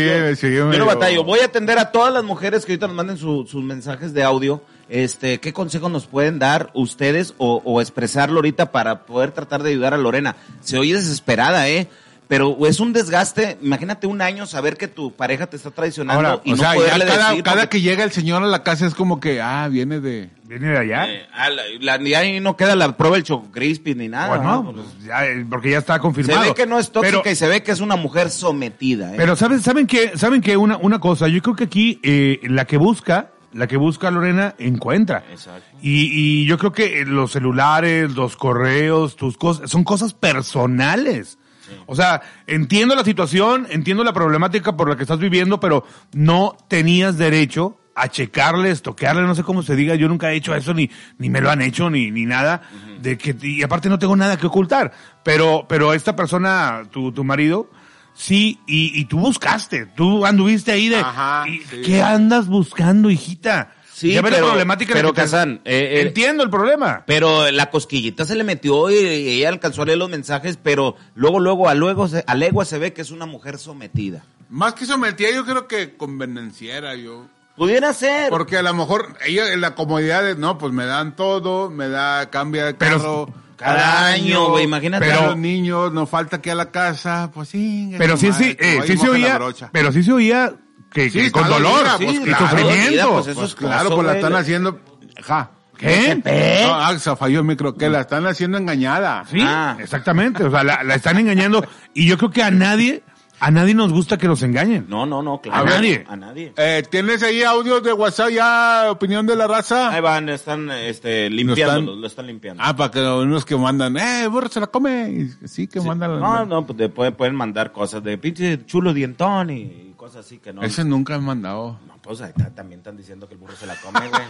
[0.54, 1.24] yo no medio- batallo.
[1.24, 4.22] Voy a atender a todas las mujeres que ahorita nos manden su- sus mensajes de
[4.22, 4.62] audio.
[4.88, 9.70] Este, ¿qué consejos nos pueden dar ustedes o, o expresarlo ahorita para poder tratar de
[9.70, 10.36] ayudar a Lorena?
[10.62, 11.88] Se oye desesperada, ¿eh?
[12.28, 13.56] Pero es un desgaste.
[13.62, 16.74] Imagínate un año saber que tu pareja te está traicionando Ahora, y o no sea,
[16.74, 17.42] poderle cada, decir.
[17.42, 20.28] cada porque- que llega el señor a la casa es como que, ah, viene de...
[20.44, 21.10] Viene de allá.
[21.10, 24.28] eh, ah, la- la- ahí no queda la prueba del Choco Crispy ni nada.
[24.36, 24.72] bueno, ¿no?
[24.72, 26.42] pues ya, eh, porque ya está se confirmado.
[26.42, 29.10] ve que no es tóxica Pero- y se ve que es una mujer sometida.
[29.12, 29.16] ¿eh?
[29.16, 32.66] Pero saben, saben que, saben que una, una cosa, yo creo que aquí eh, la
[32.66, 35.24] que busca, la que busca Lorena encuentra.
[35.30, 35.64] Exacto.
[35.80, 36.10] Y,
[36.42, 41.38] y yo creo que los celulares, los correos, tus cosas, son cosas personales.
[41.86, 46.56] O sea, entiendo la situación, entiendo la problemática por la que estás viviendo, pero no
[46.68, 50.72] tenías derecho a checarles, toquearle, no sé cómo se diga, yo nunca he hecho eso,
[50.72, 52.62] ni, ni me lo han hecho, ni, ni nada,
[53.00, 54.92] de que, y aparte no tengo nada que ocultar,
[55.24, 57.68] pero, pero esta persona, tu, tu marido,
[58.14, 61.82] sí, y, y tú buscaste, tú anduviste ahí de, Ajá, sí.
[61.84, 63.72] ¿qué andas buscando, hijita?
[63.98, 67.02] Sí, Ya ves pero- la problemática pero, que Kazán, eh, eh, entiendo el problema.
[67.04, 70.94] Pero la cosquillita se le metió y, y ella alcanzó a leer los mensajes, pero
[71.16, 74.22] luego, luego, a luego, se- a legua se ve que es una mujer sometida.
[74.50, 77.26] Más que sometida, yo creo que convenenciera yo.
[77.56, 78.30] Pudiera ser.
[78.30, 81.88] Porque a lo mejor ella en la comodidad de, no, pues me dan todo, me
[81.88, 83.28] da, cambia de Pero- carro.
[83.56, 85.04] cada año, güey, imagínate.
[85.06, 87.92] Pero Pero- los niños, no falta que a la casa, pues sí.
[87.98, 89.40] Pero sí, sí, eh, sí se oía,
[89.72, 90.54] pero sí se oía
[90.92, 92.48] que, Sí, que con dolor y pues, y claro.
[92.48, 93.10] sufrimiento.
[93.12, 94.80] Pues, eso Pues es claro, acoso, pues la están haciendo,
[95.22, 95.50] ja.
[95.76, 96.20] ¿Qué?
[96.66, 99.24] No, ah, se falló el micro, que la están haciendo engañada.
[99.30, 99.76] Sí, Ah.
[99.78, 100.42] exactamente.
[100.42, 101.64] O sea, la, la están engañando.
[101.94, 103.02] Y yo creo que a nadie,
[103.40, 104.86] A nadie nos gusta que nos engañen.
[104.88, 105.62] No, no, no, claro.
[105.62, 106.04] A nadie.
[106.08, 106.52] A nadie.
[106.56, 109.90] Eh, ¿Tienes ahí audios de WhatsApp ya, opinión de la raza?
[109.90, 112.60] Ahí van, están este, limpiándolo, lo están limpiando.
[112.66, 115.08] Ah, para que unos que mandan, eh, burro se la come.
[115.42, 116.18] Y Sí, que mandan.
[116.18, 120.52] No, no, pues te pueden, pueden mandar cosas de pinche chulo dientón y, así que
[120.52, 120.62] no.
[120.62, 121.80] Ese nunca me han mandado.
[121.86, 124.22] No, pues ahí está, también están diciendo que el burro se la come, güey.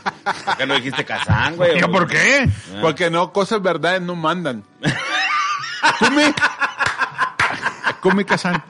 [0.45, 1.81] ¿Por qué no dijiste Kazán, güey?
[1.81, 2.49] ¿Por qué?
[2.75, 2.79] Ah.
[2.81, 4.64] Porque no, cosas verdades no mandan.
[5.99, 6.23] Kumi.
[8.01, 8.62] Kumi Kazan.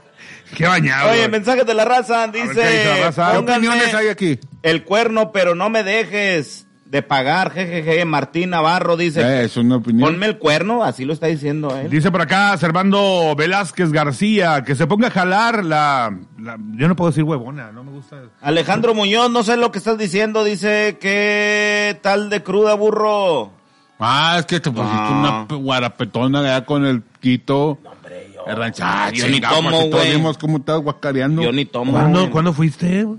[0.56, 1.10] Qué bañado.
[1.10, 3.32] Oye, mensajes de la raza, ver, ¿qué dice la dice, raza?
[3.32, 4.38] ¿Qué opiniones hay aquí?
[4.62, 9.76] el cuerno, pero no me dejes de pagar, jejeje, Martín Navarro dice, Eh, es una
[9.76, 10.08] opinión.
[10.10, 11.90] ponme el cuerno, así lo está diciendo él.
[11.90, 16.96] Dice por acá Servando Velázquez García que se ponga a jalar la, la- Yo no
[16.96, 18.16] puedo decir huevona, no me gusta.
[18.40, 23.52] Alejandro Muñoz, no sé lo que estás diciendo, dice, ¿qué tal de cruda, burro?
[23.98, 25.18] Ah, es que te pusiste Ah.
[25.20, 27.78] una p- guarapetona allá con el Quito.
[27.84, 30.22] Hombre, yo, El rancha- yo ni chingado, tomo, güey.
[30.40, 31.42] cómo estás guacareando.
[31.42, 31.92] yo ni tomo.
[31.92, 32.30] ¿Cuándo, güey.
[32.30, 33.02] ¿cuándo fuiste?
[33.04, 33.18] No,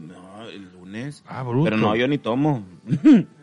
[0.51, 1.21] el lunes.
[1.27, 1.65] Ah, bruto.
[1.65, 2.63] Pero no, yo ni tomo.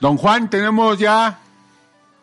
[0.00, 1.38] Don Juan, tenemos ya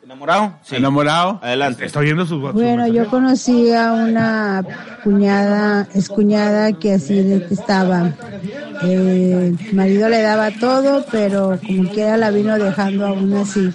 [0.03, 0.57] ¿Enamorado?
[0.63, 0.75] Sí.
[0.75, 1.39] enamorado.
[1.41, 1.85] Adelante.
[1.85, 4.61] Está oyendo sus Bueno, yo conocí a una
[5.03, 8.11] cuñada, excuñada que así estaba.
[8.83, 13.71] Eh, El marido le daba todo, pero como quiera la vino dejando aún así.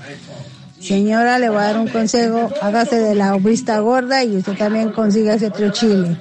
[0.81, 4.91] Señora, le voy a dar un consejo, hágase de la vista gorda y usted también
[4.93, 6.17] consiga ese otro chile.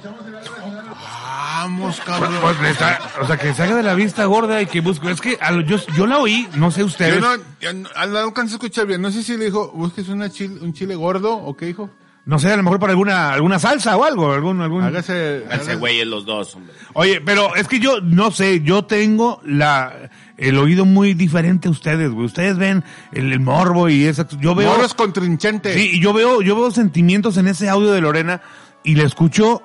[1.60, 2.34] Vamos, Pues, cabrón.
[2.40, 5.10] pues, está- o sea, que se haga de la vista gorda y que busque.
[5.10, 7.14] Es que a lo- yo, yo la oí, no sé ustedes.
[7.14, 9.02] Yo no, yo no, no alcancé a escuchar bien.
[9.02, 11.90] No sé si le dijo, busques una chile, un chile gordo o qué dijo.
[12.28, 14.84] No sé, a lo mejor para alguna, alguna salsa o algo, algún, algún.
[14.84, 15.46] Hágase.
[15.50, 16.74] Hágase- güey es los dos, hombre.
[16.92, 21.70] Oye, pero es que yo no sé, yo tengo la el oído muy diferente a
[21.70, 22.26] ustedes, güey.
[22.26, 25.74] Ustedes ven el, el morbo y esa yo veo Moros contrincantes.
[25.74, 28.42] Sí, y yo veo yo veo sentimientos en ese audio de Lorena
[28.84, 29.62] y le escucho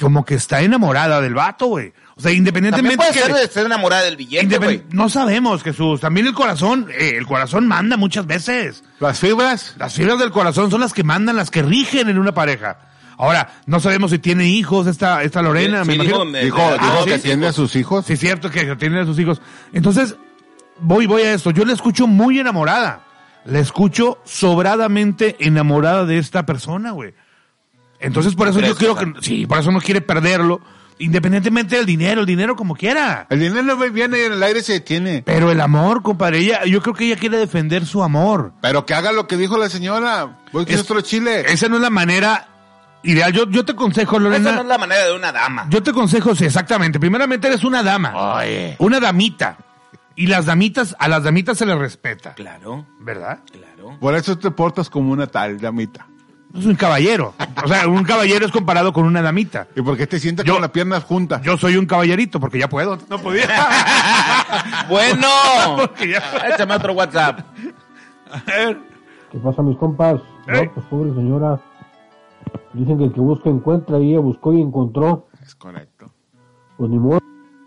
[0.00, 1.88] como que está enamorada del vato, güey.
[2.16, 4.82] O sea, También independientemente puede que ser de estar enamorada del billete, independ- güey.
[4.90, 6.00] no sabemos, Jesús.
[6.00, 8.84] También el corazón, eh, el corazón manda muchas veces.
[9.00, 9.74] Las fibras.
[9.78, 12.78] Las fibras del corazón son las que mandan, las que rigen en una pareja.
[13.16, 16.38] Ahora, no sabemos si tiene hijos esta, esta Lorena, Sí, me dijo, imagino.
[16.44, 18.06] Dijo, Ah, dijo sí, que tiene a sus hijos.
[18.06, 19.40] Sí, es cierto que tiene a sus hijos.
[19.72, 20.16] Entonces,
[20.80, 21.50] voy, voy a esto.
[21.52, 23.00] Yo la escucho muy enamorada.
[23.44, 27.14] La escucho sobradamente enamorada de esta persona, güey.
[28.04, 30.60] Entonces, por eso yo ¿Crees, quiero que, sí, por eso no quiere perderlo.
[30.98, 33.26] Independientemente del dinero, el dinero como quiera.
[33.28, 35.22] El dinero viene y en el aire se detiene.
[35.26, 38.52] Pero el amor, compadre, ella, yo creo que ella quiere defender su amor.
[38.60, 40.38] Pero que haga lo que dijo la señora.
[40.52, 41.46] Busques Es- otro chile.
[41.52, 42.46] Esa no es la manera
[43.02, 43.32] ideal.
[43.32, 44.50] Yo, yo te aconsejo, Lorena.
[44.50, 45.66] Esa no es la manera de una dama.
[45.68, 47.00] Yo te aconsejo, sí, exactamente.
[47.00, 48.38] Primeramente eres una dama.
[48.78, 49.58] Una damita.
[50.16, 52.34] Y las damitas, a las damitas se les respeta.
[52.34, 53.40] Claro, ¿Verdad?
[53.50, 53.98] claro.
[53.98, 56.06] Por eso te portas como una tal damita.
[56.54, 57.34] Es un caballero.
[57.64, 59.66] O sea, un caballero es comparado con una damita.
[59.74, 61.42] ¿Y por qué te sientas Yo- con las piernas juntas?
[61.42, 62.96] Yo soy un caballerito porque ya puedo.
[63.10, 63.48] No podía.
[64.88, 65.26] bueno,
[65.98, 67.40] ya- échame otro WhatsApp.
[68.30, 68.78] A ver.
[69.32, 70.20] ¿Qué pasa, mis compas?
[70.46, 71.60] No, pues pobre señora.
[72.72, 75.26] Dicen que el que busca encuentra y ella buscó y encontró.
[75.42, 76.12] Es correcto.
[76.76, 77.20] Pues ni modo,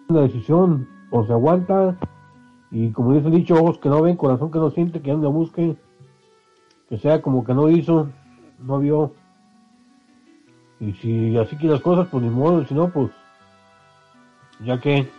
[0.08, 0.88] una decisión.
[1.12, 1.98] O se aguanta.
[2.72, 5.28] Y como dice el dicho, ojos que no ven, corazón que no siente, que anda
[5.28, 5.76] busque.
[6.90, 8.10] Que sea como que no hizo,
[8.60, 9.14] no vio.
[10.80, 12.66] Y si así que las cosas, pues ni modo.
[12.66, 13.12] Si no, pues.
[14.64, 15.10] Ya que.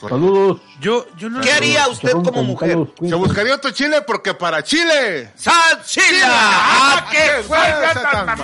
[0.00, 0.60] Saludos.
[0.80, 1.40] Yo, yo no.
[1.40, 2.78] ¿Qué haría usted como mujer?
[3.00, 5.32] Se buscaría otro chile porque para Chile.
[5.34, 6.26] ¡Salsila!
[6.30, 8.36] ¡Ah, qué fuerza!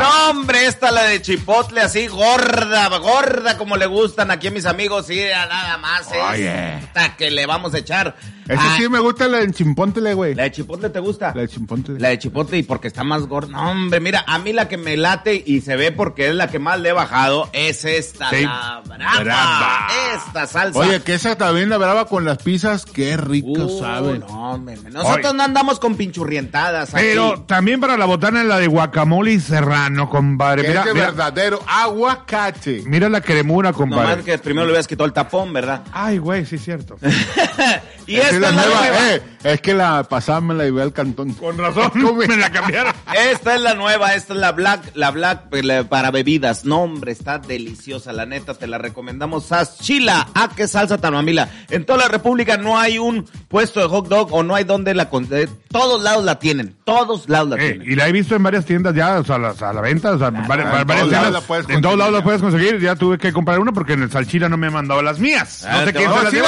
[0.00, 4.66] No, hombre, esta la de chipotle así gorda, gorda como le gustan aquí a mis
[4.66, 6.78] amigos, sí, a nada más Oye.
[6.78, 8.14] esta que le vamos a echar.
[8.48, 10.34] Ese Ah, sí me gusta la de chimpóntele, güey.
[10.36, 11.32] ¿La de chipotle te gusta?
[11.34, 11.98] La de chimpóntele.
[11.98, 13.48] La de chipotle y porque está más gorda.
[13.50, 16.46] No, hombre, mira, a mí la que me late y se ve porque es la
[16.48, 18.42] que más le he bajado es esta, Sí.
[18.44, 19.20] la brava.
[19.24, 19.88] Brava.
[20.14, 20.75] Esta salsa.
[20.76, 24.20] Oye, que esa también la brava con las pizzas, qué rico Uh, saben.
[24.28, 25.34] no, nosotros Oye.
[25.36, 26.94] no andamos con pinchurrientadas.
[26.94, 27.04] aquí.
[27.04, 30.62] Pero también para la botana la de guacamole y serrano, compadre.
[30.62, 32.82] Que Mira, es de mira, verdadero aguacate.
[32.86, 34.22] mira la cremura, Nomás compadre.
[34.24, 35.82] que primero le hubieras quitado el tapón, ¿verdad?
[35.92, 36.96] Ay, güey, sí es cierto.
[38.06, 39.10] y Es esta la es la nueva, nueva.
[39.14, 41.32] eh, es que la pasada me la llevé al cantón.
[41.34, 41.90] Con razón,
[42.28, 42.92] me la cambiaron.
[43.30, 46.64] Esta es la nueva, esta es la Black, la Black eh, para bebidas.
[46.64, 49.46] No, hombre, está deliciosa, la neta, te la recomendamos.
[49.46, 51.48] Saschila, ah, qué salsa tan mamila.
[51.70, 54.94] En toda la República no hay un puesto de hot dog o no hay donde
[54.94, 55.08] la...
[55.08, 57.92] con- eh, todos lados la tienen, todos lados la Eh, tienen.
[57.92, 60.18] y la he visto en varias tiendas ya, o sea, las- a la venta, o
[60.18, 61.10] sea, en varias todos tiendas.
[61.10, 62.80] lados la puedes en todos lados la conseguir, puedes conseguir.
[62.82, 65.64] Ya tuve que comprar una porque en el Salchila no me ha mandado las mías.
[65.68, 66.38] Ah, No sé te quién voy se a las sí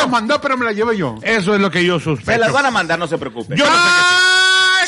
[0.43, 1.17] pero me la llevé yo.
[1.23, 2.33] Eso es lo que yo sospecho.
[2.33, 3.57] Se las van a mandar, no se preocupe.
[3.57, 4.28] Yo no sé qué-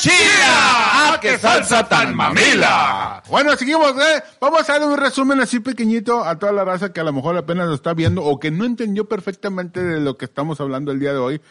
[0.00, 1.12] ¡Chila!
[1.12, 3.22] ¡Ah, qué salsa tan mamila!
[3.28, 4.22] Bueno, seguimos, ¿eh?
[4.40, 7.36] Vamos a dar un resumen así pequeñito a toda la raza que a lo mejor
[7.36, 11.00] apenas lo está viendo o que no entendió perfectamente de lo que estamos hablando el
[11.00, 11.42] día de hoy.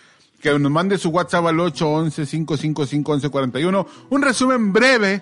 [0.41, 3.85] Que nos mande su WhatsApp al 811-555-1141.
[4.09, 5.21] Un resumen breve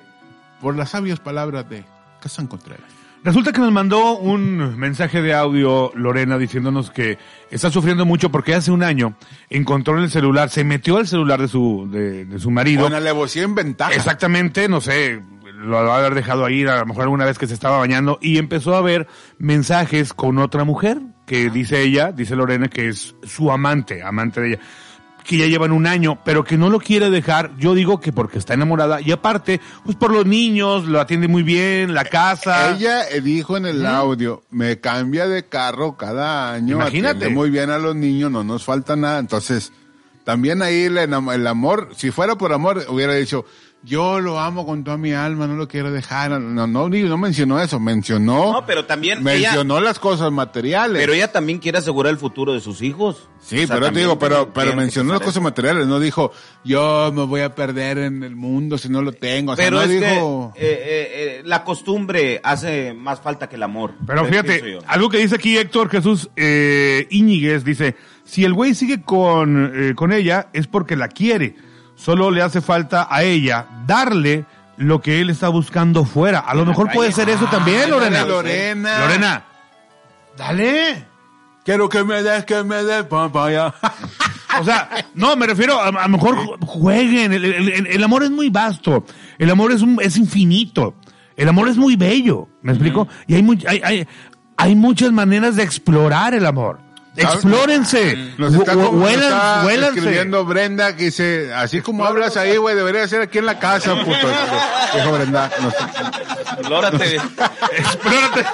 [0.62, 1.84] por las sabias palabras de
[2.22, 3.07] Casan Contreras.
[3.28, 7.18] Resulta que nos mandó un mensaje de audio Lorena diciéndonos que
[7.52, 9.18] está sufriendo mucho porque hace un año
[9.50, 12.84] encontró en el celular, se metió al celular de su, de, de su marido.
[12.84, 13.92] Con alevosía en ventaja.
[13.94, 15.22] Exactamente, no sé,
[15.58, 18.18] lo va a haber dejado ahí a lo mejor alguna vez que se estaba bañando
[18.22, 19.10] y empezó a ver
[19.40, 24.48] mensajes con otra mujer que dice ella, dice Lorena que es su amante, amante de
[24.48, 24.60] ella
[25.28, 28.38] que ya llevan un año, pero que no lo quiere dejar, yo digo que porque
[28.40, 32.72] está enamorada, y aparte, pues por los niños, lo atiende muy bien, la casa.
[32.72, 37.18] Ella eh, dijo en el audio, me cambia de carro cada año, Imagínate.
[37.18, 39.20] atiende muy bien a los niños, no nos falta nada.
[39.20, 39.74] Entonces,
[40.24, 43.46] también ahí el, el amor, si fuera por amor, hubiera dicho,
[43.88, 46.30] yo lo amo con toda mi alma, no lo quiero dejar.
[46.42, 50.98] No, no, ni- no mencionó eso, mencionó, No, pero también mencionó las cosas materiales.
[51.00, 53.30] Pero ella también quiere asegurar el futuro de sus hijos.
[53.40, 56.34] Sí, O sea, pero te digo, pero, pero mencionó las cosas materiales, no dijo,
[56.66, 59.54] yo me voy a perder en el mundo si no lo tengo.
[59.54, 60.52] O sea, Pero no es dijo...
[60.54, 60.80] que eh, eh,
[61.40, 63.94] eh, la costumbre hace más falta que el amor.
[64.06, 67.96] Pero Pienso fíjate, algo que dice aquí Héctor Jesús eh, Íñiguez, dice,
[68.26, 71.56] si el güey sigue con, eh, con ella es porque la quiere,
[71.98, 74.46] solo le hace falta a ella darle
[74.78, 76.40] lo que él está buscando fuera.
[76.40, 78.24] A lo mejor puede ser eso también, Lorena.
[78.26, 79.00] Lorena.
[79.00, 79.44] Lorena,
[80.38, 81.06] dale.
[81.66, 83.74] Quiero que me des, que me des, papaya.
[84.60, 87.32] O sea, no, me refiero a, lo mejor ju- jueguen.
[87.34, 89.06] El, el- el- el amor es muy vasto.
[89.38, 90.96] El amor es, un, es infinito.
[91.36, 92.48] El amor es muy bello.
[92.64, 93.08] ¿Me explico?
[93.28, 94.08] Y hay, muy- hay, hay,
[94.56, 96.80] hay muchas maneras de explorar el amor.
[97.18, 98.16] Explórense.
[98.38, 100.00] Nos está, Hue- como- nos está huélanse.
[100.00, 103.96] escribiendo Brenda que dice, así como hablas ahí, güey, debería ser aquí en la casa,
[104.04, 104.12] puto.
[104.96, 105.52] Dijo Brenda.
[105.62, 105.78] no sé.
[106.42, 107.16] Explórate.
[107.78, 108.46] Explórate.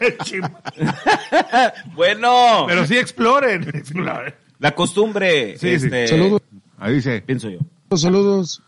[1.94, 3.62] Bueno, Pero sí exploren.
[3.74, 4.34] Exploren.
[4.58, 5.52] la costumbre.
[5.58, 5.86] Sí, sí.
[5.86, 6.42] este, Saludos,
[6.78, 7.22] Ahí dice.
[7.22, 7.58] Pienso yo.
[7.96, 8.62] saludos.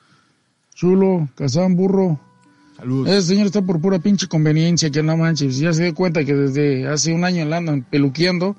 [0.75, 2.21] Chulo, Kazán, burro.
[2.77, 3.09] Saludos.
[3.09, 5.59] Ese señor está por pura pinche conveniencia, que no manches.
[5.59, 8.57] Ya se dio cuenta que desde hace un año le andan peluqueando.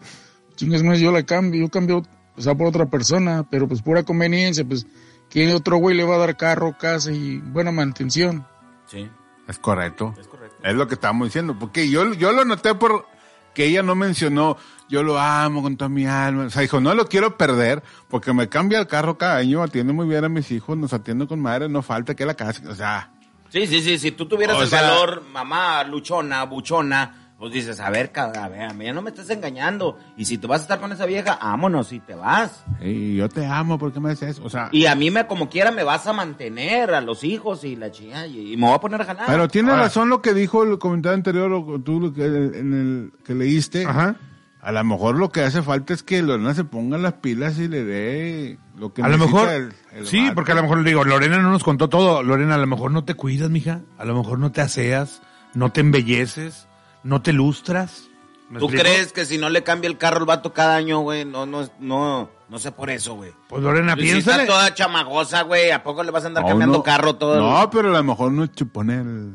[0.58, 2.04] Chingas más, yo la cambio, yo cambio,
[2.36, 4.86] o sea, por otra persona, pero pues pura conveniencia, pues
[5.30, 8.46] que otro güey le va a dar carro, casa y buena mantención.
[8.88, 9.10] Sí.
[9.48, 10.13] Es correcto.
[10.20, 10.58] Es correcto.
[10.62, 11.58] Es lo que estamos diciendo.
[11.58, 13.06] Porque yo, yo lo noté por
[13.54, 14.58] que ella no mencionó,
[14.89, 16.43] yo lo amo con toda mi alma.
[16.46, 19.93] O sea, dijo, no lo quiero perder porque me cambia el carro cada año, atiende
[19.93, 22.62] muy bien a mis hijos, nos atiende con madre, no falta que la casa.
[22.70, 23.12] O sea,
[23.50, 23.98] Sí, sí, sí.
[23.98, 28.43] Si tú tuvieras O el sea- valor, mamá, luchona, buchona, pues dices, a ver, cabrón,
[28.43, 29.97] a ver, a mí ya no me estás engañando.
[30.17, 32.63] Y si te vas a estar con esa vieja, vámonos y te vas.
[32.82, 34.43] y yo te amo, ¿por qué me haces eso?
[34.43, 37.63] O sea, Y a mí, me como quiera, me vas a mantener a los hijos
[37.63, 39.26] y la chica, y, y me voy a poner a jalar.
[39.28, 39.84] pero tiene Ahora.
[39.84, 43.86] razón lo que dijo el comentario anterior, o tú lo que, en el que leíste.
[43.86, 44.15] Ajá.
[44.60, 47.67] A lo mejor lo que hace falta es que Lorena se ponga las pilas y
[47.69, 50.36] le dé lo que A lo mejor, el- el sí, vato.
[50.36, 52.21] porque a lo mejor le digo, Lorena no nos contó todo.
[52.23, 53.82] Lorena, a lo mejor no te cuidas, mija.
[53.97, 55.21] A lo mejor no te aseas,
[55.54, 56.67] no te embelleces,
[57.08, 58.10] no te lustras.
[58.50, 58.84] ¿Me ¿Tú explico?
[58.84, 61.26] crees que si no le cambia el carro el vato cada año, güey?
[61.26, 63.32] No, no, no, no sé por eso, güey.
[63.50, 66.78] Pues Lorena, Si está toda chamagosa, güey, ¿a poco le vas a andar No, cambiando
[66.78, 66.84] no.
[66.84, 67.36] carro todo?
[67.41, 69.02] No, pero a lo mejor no es chuponer.
[69.02, 69.34] el-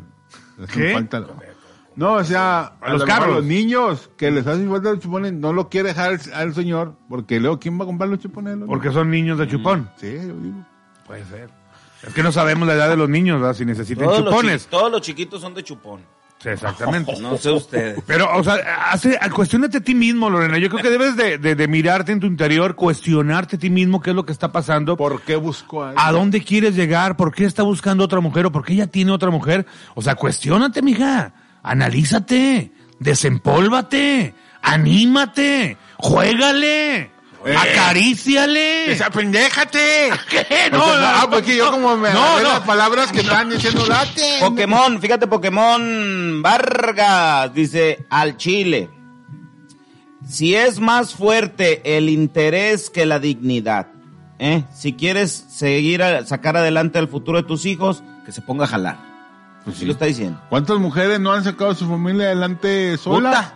[0.72, 0.92] ¿Qué?
[0.94, 1.24] falta-
[1.94, 3.36] no, o sea, a, los carros.
[3.36, 6.94] los niños que les hacen falta los chupones, no lo quiere dejar al, al señor,
[7.08, 8.56] porque luego, ¿quién va a comprar los chupones?
[8.66, 9.90] Porque son niños de chupón.
[9.96, 10.64] Sí, yo digo.
[11.06, 11.50] Puede ser.
[12.02, 13.54] Es que no sabemos la edad de los niños, ¿verdad?
[13.54, 14.64] Si necesitan todos, los chupones.
[14.64, 16.00] chi- todos los chiquitos son de chupón.
[16.42, 17.14] Sí, exactamente.
[17.20, 18.02] No sé ustedes.
[18.04, 18.54] Pero, o sea,
[18.90, 20.58] hace, cuestionate a ti mismo, Lorena.
[20.58, 24.00] Yo creo que debes de, de- de mirarte en tu interior, cuestionarte a ti mismo
[24.00, 24.96] qué es lo que está pasando.
[24.96, 27.16] ¿Por qué busco a ¿A dónde quieres llegar?
[27.16, 28.46] ¿Por qué está buscando otra mujer?
[28.46, 29.66] ¿O por qué ella tiene otra mujer?
[29.94, 31.32] O sea, cuestionate, mija.
[31.62, 32.72] Analízate.
[32.98, 34.34] Desempólvate.
[34.62, 37.11] anímate, juégale,
[37.46, 38.92] acaríciale.
[38.92, 40.10] ¡Esa pendéjate!
[40.30, 40.46] ¿Qué?
[40.70, 42.42] No, No, ah, porque yo como me no, no.
[42.42, 44.38] las palabras que están diciendo date.
[44.40, 48.90] Pokémon, fíjate, Pokémon Vargas dice al Chile.
[50.28, 53.88] Si es más fuerte el interés que la dignidad,
[54.38, 54.64] ¿eh?
[54.72, 58.68] si quieres seguir a sacar adelante el futuro de tus hijos, que se ponga a
[58.68, 59.12] jalar.
[59.64, 60.40] Pues sí lo está diciendo.
[60.48, 63.30] ¿Cuántas mujeres no han sacado a su familia adelante sola?
[63.30, 63.54] Puta,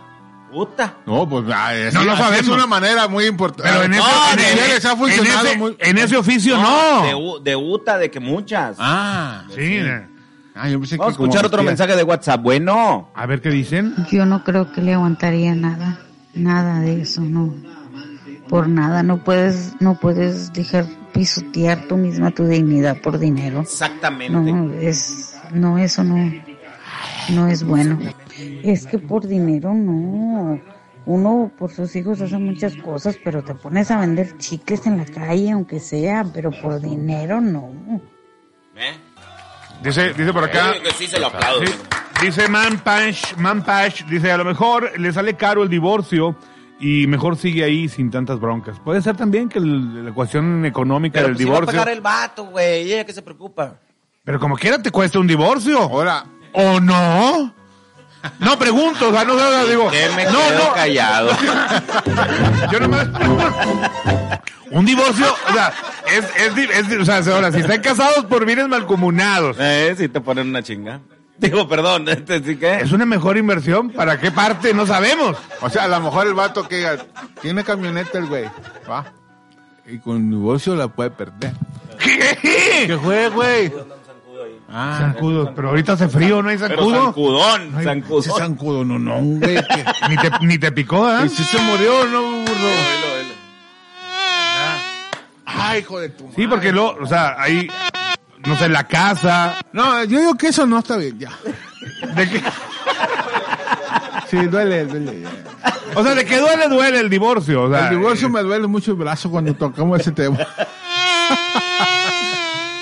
[0.51, 0.95] puta.
[1.05, 2.41] No, pues ah, es, No lo sabemos.
[2.47, 3.63] Es una manera muy importante.
[3.71, 5.77] Pero en, no, ese, en, de ese- ha funcionado en ese, muy.
[5.79, 7.17] en ese oficio De, no.
[7.19, 8.77] U- de UTA, de que muchas.
[8.79, 9.79] Ah, Sí.
[10.55, 12.41] ah, yo pensé Vamos a que como escuchar otro mensaje de WhatsApp.
[12.41, 13.09] Bueno.
[13.15, 13.93] A ver qué dicen.
[14.11, 15.99] Yo no creo que le aguantaría nada,
[16.33, 17.53] nada de eso, no.
[18.49, 23.59] Por nada, no puedes, no puedes dejar pisotear tú misma tu dignidad por dinero.
[23.61, 24.31] Exactamente.
[24.33, 26.31] No, es, no, eso no,
[27.29, 27.99] no es bueno.
[28.63, 30.59] Es que por dinero no.
[31.05, 35.05] Uno por sus hijos hace muchas cosas, pero te pones a vender chicles en la
[35.05, 37.71] calle, aunque sea, pero por dinero no.
[38.75, 38.93] ¿Eh?
[39.81, 40.73] Dice, dice por acá.
[40.75, 41.65] Yo que sí se lo aplaudo.
[41.65, 41.73] Sí,
[42.23, 46.35] dice Manpash, Manpash, dice, a lo mejor le sale caro el divorcio
[46.79, 48.79] y mejor sigue ahí sin tantas broncas.
[48.81, 51.79] Puede ser también que el- la ecuación económica Pero del pues, si va a divorcio...
[51.79, 52.91] pagar el vato, güey.
[52.91, 53.79] Ella que se preocupa.
[54.25, 55.79] Pero como quiera te cuesta un divorcio.
[55.79, 57.53] Ahora, ¿O no?
[58.39, 59.89] No pregunto, o sea, no digo...
[59.89, 61.29] Que me no, quedo no, callado.
[62.71, 63.07] yo nomás...
[64.71, 65.73] Un divorcio, o sea,
[66.07, 70.49] es, es, o sea, ahora, si están casados por bienes malcomunados, Eh, si te ponen
[70.49, 70.99] una chinga.
[71.37, 72.75] Digo, perdón, este sí que.
[72.75, 73.89] ¿es una mejor inversión?
[73.91, 74.73] ¿Para qué parte?
[74.73, 75.37] No sabemos.
[75.61, 76.97] o sea, a lo mejor el vato que diga,
[77.41, 78.45] tiene camioneta el güey,
[78.89, 79.05] va.
[79.85, 81.53] Y con divorcio la puede perder.
[81.97, 82.37] ¿Qué?
[82.87, 83.71] ¿Qué fue, güey?
[84.69, 87.05] Ah, Zancudo, pero ahorita hace frío, ¿no hay Pero zancudo?
[87.05, 88.37] zancudón, ese zancudón.
[88.37, 89.55] zancudo, no, no, güey.
[89.55, 91.25] que- Ni te, ni te picó, ¿eh?
[91.25, 92.43] ¿Y si se murió no, burro?
[92.43, 93.27] Oílo.
[95.45, 96.35] Ay, hijo de tu madre.
[96.35, 97.67] Sí, porque lo, o sea, ahí,
[98.45, 101.31] no sé, la casa, No, yo digo que eso no está bien, ya.
[102.15, 102.43] de que,
[104.29, 105.21] Sí, duele, duele.
[105.21, 105.29] ya.
[105.95, 107.85] o sea, de que duele, duele el divorcio, o sea.
[107.87, 110.37] El divorcio eh, me duele mucho el brazo cuando tocamos ese tema.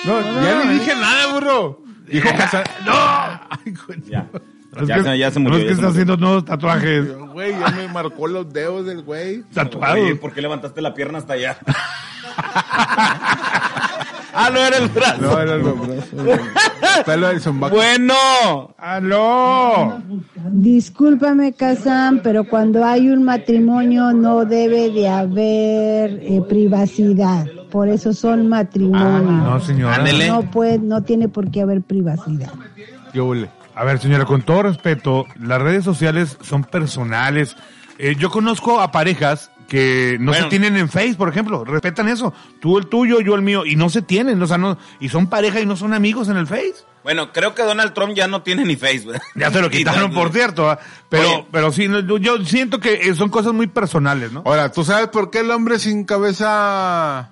[0.05, 1.81] No, ya no dije nada, burro.
[2.07, 2.63] Dijo casa.
[2.85, 2.91] ¡No!
[2.93, 4.01] Ay, güey.
[4.07, 4.27] Ya.
[4.73, 7.17] No es Ya que- se- ya se No murió, es que está haciendo nuevos tatuajes
[7.17, 9.41] Güey, ya me marcó los dedos del güey.
[9.53, 9.97] tatuados.
[9.99, 11.57] Oye, ¿por qué levantaste la pierna hasta allá?
[12.37, 15.21] ah, no era el brazo.
[15.21, 15.39] No,
[17.13, 17.75] era del zombaco.
[17.75, 18.13] Bueno.
[18.77, 20.01] ¡Aló!
[20.51, 27.45] Discúlpame, Kazam, pero cuando hay un matrimonio no debe de haber eh, privacidad.
[27.76, 29.43] Por eso son matrimonios.
[29.43, 29.95] No, señora.
[29.95, 30.30] Ándele.
[30.30, 32.49] No puede, no tiene por qué haber privacidad.
[33.13, 33.49] Yo huele.
[33.76, 37.57] A ver, señora, con todo respeto, las redes sociales son personales.
[37.97, 40.45] Eh, yo conozco a parejas que no Bueno.
[40.45, 42.34] se tienen en Face, por ejemplo, respetan eso.
[42.61, 45.28] Tú el tuyo, yo el mío, y no se tienen, o sea, no, y son
[45.28, 46.76] pareja y no son amigos en el Face.
[47.03, 49.15] Bueno, creo que Donald Trump ya no tiene ni Facebook.
[49.36, 50.80] Ya se lo quitaron, por cierto, ¿ah?
[51.09, 51.45] pero, Oye.
[51.51, 51.89] pero sí,
[52.21, 54.43] yo siento que eh, son cosas muy personales, ¿no?
[54.45, 57.32] Ahora, ¿tú sabes por qué el hombre sin cabeza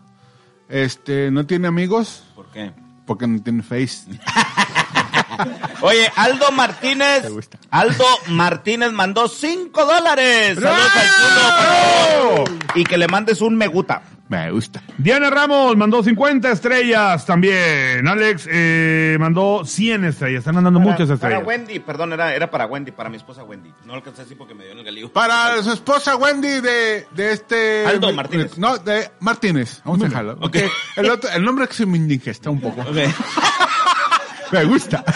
[0.74, 2.24] este no tiene amigos?
[2.34, 2.72] ¿Por qué?
[3.06, 4.08] Porque no tiene face.
[5.82, 7.26] Oye, Aldo Martínez.
[7.70, 10.56] Aldo Martínez mandó 5 dólares.
[10.56, 12.60] Saludos al chulo.
[12.76, 14.02] Y que le mandes un me gusta.
[14.30, 14.82] Me gusta.
[14.98, 18.08] Diana Ramos mandó 50 estrellas también.
[18.08, 20.40] Alex eh, mandó 100 estrellas.
[20.40, 21.44] Están mandando muchas Para estrellas.
[21.46, 23.74] Wendy, perdón, era, era para Wendy, para mi esposa Wendy.
[23.82, 25.12] No lo alcancé así porque me dio en el galillo.
[25.12, 27.86] Para su esposa Wendy de, de este...
[27.86, 28.58] Aldo Martínez.
[28.58, 29.82] No, de Martínez.
[29.84, 30.38] Vamos a dejarlo.
[30.40, 30.56] Ok.
[30.96, 32.84] El, otro, el nombre que se me indigesta un poco.
[34.52, 35.04] Me gusta.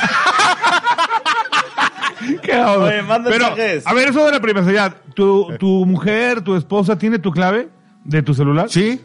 [2.42, 2.58] ¿Qué?
[2.58, 4.96] Oye, manda Pero, a ver, eso de la privacidad.
[5.14, 7.70] ¿Tu, ¿Tu mujer, tu esposa tiene tu clave
[8.08, 8.70] de tu celular?
[8.70, 9.00] Sí,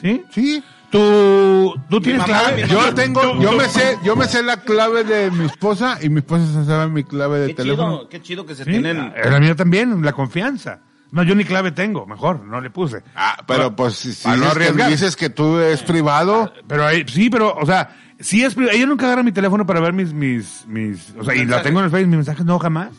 [0.00, 0.24] ¿Sí?
[0.32, 0.64] sí.
[0.90, 2.62] ¿Tú, tú tienes mamá, clave?
[2.64, 6.08] mi Yo tengo, yo me sé, yo me sé la clave de mi esposa y
[6.08, 7.96] mi esposa se sabe mi clave de Qué teléfono.
[7.98, 9.12] chido, qué chido que se Sí, tienen.
[9.14, 10.80] eh, La mía también, la confianza.
[11.10, 13.02] No, yo ni clave tengo, mejor, no le puse.
[13.14, 16.86] Ah, pero pues si, si Para no dices, que, dices que tú es privado, Pero
[16.86, 19.92] ahí, sí, pero, o sea, sí es, pri- ella nunca agarra mi teléfono para ver
[19.92, 22.90] mis, mis, mis, o sea, y la tengo en el Facebook, mis mensajes no, jamás.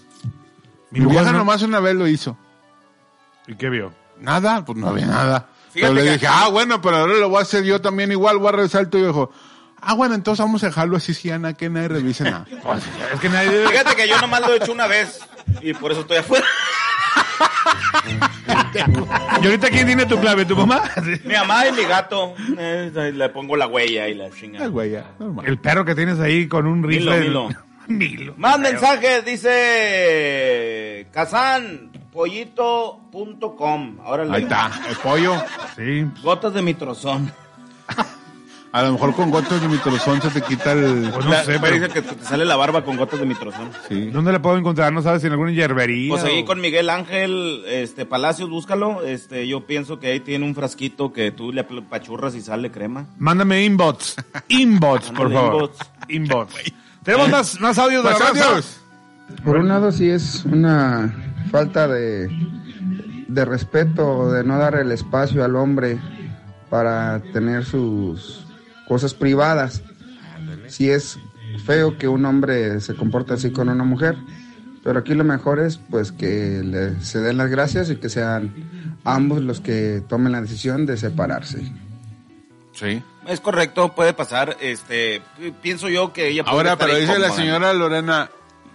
[0.91, 1.39] mi vieja no.
[1.39, 2.37] nomás una vez lo hizo.
[3.47, 3.91] ¿Y qué vio?
[4.19, 5.47] Nada, pues no había nada.
[5.71, 8.37] Fíjate pero le dije, ah, bueno, pero ahora lo voy a hacer yo también igual,
[8.37, 9.07] voy a revisar el tuyo.
[9.07, 9.31] Dijo,
[9.81, 12.45] ah, bueno, entonces vamos a dejarlo así, si Ana, que nadie revise nada.
[13.13, 13.67] Es que nadie...
[13.67, 15.19] Fíjate que yo nomás lo he hecho una vez
[15.61, 16.45] y por eso estoy afuera.
[19.41, 20.45] ¿Y ahorita quién tiene tu clave?
[20.45, 20.81] ¿Tu mamá?
[21.23, 22.33] Mi mamá y mi gato.
[22.57, 24.85] eh, le pongo la huella y la chingada.
[24.85, 25.45] ya, normal.
[25.47, 27.19] El perro que tienes ahí con un rifle.
[27.19, 27.49] Milo,
[27.87, 28.33] Milo.
[28.37, 31.91] Más mensajes, dice Kazán.
[32.19, 33.97] Pollito.com.
[34.03, 35.35] Ahora Ahí está, el pollo.
[35.77, 36.05] Sí.
[36.21, 37.31] Gotas de mitrozón.
[38.73, 41.09] A lo mejor con gotas de mitrozón se te quita el...
[41.13, 43.69] Pues no La- sé, pero- dice que te sale la barba con gotas de mitrozón.
[43.87, 44.09] Sí.
[44.11, 44.91] ¿Dónde la puedo encontrar?
[44.93, 46.09] ¿No sabes si en alguna hierbería?
[46.11, 49.01] Pues ahí o- con Miguel Ángel este, Palacios, búscalo.
[49.03, 53.07] Este, yo pienso que ahí tiene un frasquito que tú le apachurras y sale crema.
[53.17, 54.17] Mándame inbox.
[54.49, 55.71] Inbox, por Mándale favor.
[56.09, 56.53] Inbox.
[57.03, 58.49] Tenemos más, más audios de la Pues, raza.
[58.51, 58.75] adiós.
[59.43, 62.29] Por un lado sí es una falta de,
[63.27, 65.97] de respeto, de no dar el espacio al hombre
[66.69, 68.45] para tener sus
[68.87, 69.83] cosas privadas.
[70.67, 71.17] Sí es
[71.65, 74.15] feo que un hombre se comporte así con una mujer,
[74.83, 78.53] pero aquí lo mejor es pues que le- se den las gracias y que sean
[79.03, 81.61] ambos los que tomen la decisión de separarse.
[82.73, 83.01] Sí.
[83.27, 84.57] Es correcto, puede pasar.
[84.61, 88.29] Este, pi- pienso yo que ella puede Ahora, estar pero dice la señora Lorena,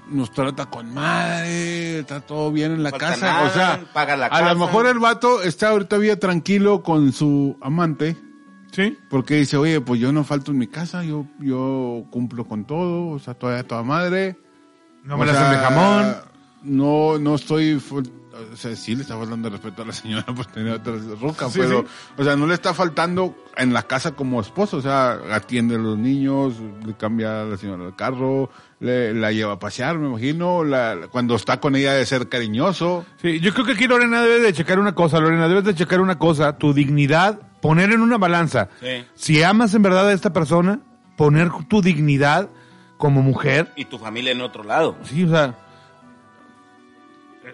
[0.09, 3.27] nos trata con madre, está todo bien en la Falta casa.
[3.27, 4.53] nada, o sea, paga la a casa.
[4.55, 8.17] lo mejor el vato está ahorita bien tranquilo con su amante.
[8.73, 8.99] Sí.
[9.09, 13.09] Porque dice, oye, pues yo no falto en mi casa, yo, yo cumplo con todo,
[13.09, 14.37] o sea, todavía toda madre.
[15.05, 16.17] No me O la hacen de jamón.
[16.65, 20.47] No, no estoy, o sea, sí le está faltando de respeto a la señora por
[20.47, 21.87] tener otra ruca, Sí, pero, sí.
[22.17, 25.79] o sea, no le está faltando en la casa como esposo, o sea, atiende a
[25.79, 28.51] los niños, le cambia a la señora el carro,
[28.85, 33.07] le, la lleva a pasear, me imagino, la, cuando está con ella de ser cariñoso.
[33.21, 36.03] Sí, yo creo que aquí Lorena debe de checar una cosa, Lorena, debes de checar
[36.03, 38.69] una cosa, tu dignidad, poner en una balanza.
[38.81, 39.07] Sí.
[39.15, 40.81] Si amas en verdad a esta persona,
[41.17, 42.51] poner tu dignidad
[42.99, 43.73] como mujer.
[43.75, 44.99] Y tu familia en otro lado.
[45.05, 45.55] Sí, o sea,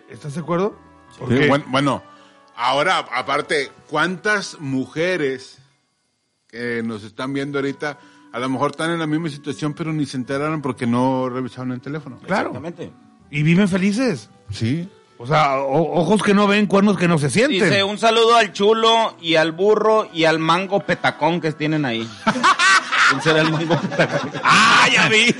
[0.08, 0.76] ¿estás de acuerdo?
[1.28, 2.02] Sí, bueno, bueno,
[2.56, 5.58] ahora, aparte, ¿cuántas mujeres
[6.48, 7.98] que nos están viendo ahorita,
[8.32, 11.72] a lo mejor están en la misma situación, pero ni se enteraron porque no revisaron
[11.72, 12.18] el teléfono?
[12.18, 12.48] Claro.
[12.50, 12.92] Exactamente.
[13.30, 14.30] Y viven felices.
[14.50, 14.88] Sí.
[15.18, 17.64] O sea, o- ojos que no ven, cuernos que no se sienten.
[17.68, 22.08] Dice, un saludo al chulo y al burro y al mango petacón que tienen ahí.
[23.10, 24.30] ¿Quién será el mango petacón?
[24.42, 25.34] ¡Ah, ya vi!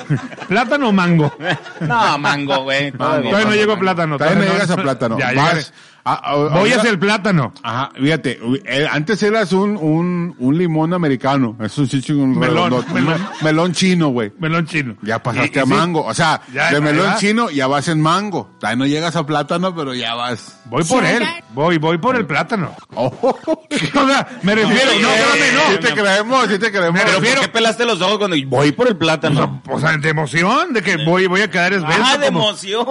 [0.49, 1.33] ¿Plátano o mango?
[1.81, 2.93] No, mango, güey.
[2.93, 4.19] Todavía, Todavía no llego a plátano.
[4.19, 5.19] Todavía no llegas a plátano.
[5.19, 5.73] Ya, Vas-
[6.05, 6.13] ya.
[6.13, 7.53] a- a- Voy hacia el plátano.
[7.63, 12.71] Ajá, fíjate, eh, antes eras un, un, un limón americano, eso sí, sí, un Melón,
[12.95, 13.21] melón.
[13.21, 14.33] un melón chino, güey.
[14.39, 14.97] Melón chino.
[15.03, 17.89] Ya pasaste Y- y a sí, mango, o sea, Ya, de melón chino ya vas
[17.89, 18.51] en mango.
[18.59, 20.57] Todavía no llegas a plátano, pero ya vas.
[20.67, 21.23] Voy por él.
[21.53, 22.75] Voy, voy por el plátano.
[22.95, 23.11] Oh.
[23.93, 25.73] O sea, me refiero, no, espérame, no.
[25.73, 26.93] Sí te creemos, sí te creemos.
[26.95, 29.63] Me ¿Pero refiero- por qué pelaste los ojos cuando voy por el plátano?
[29.69, 32.03] O sea, de emoción, de que voy, voy a quedar esbelto.
[32.05, 32.87] ¡Ah, de como, emoción!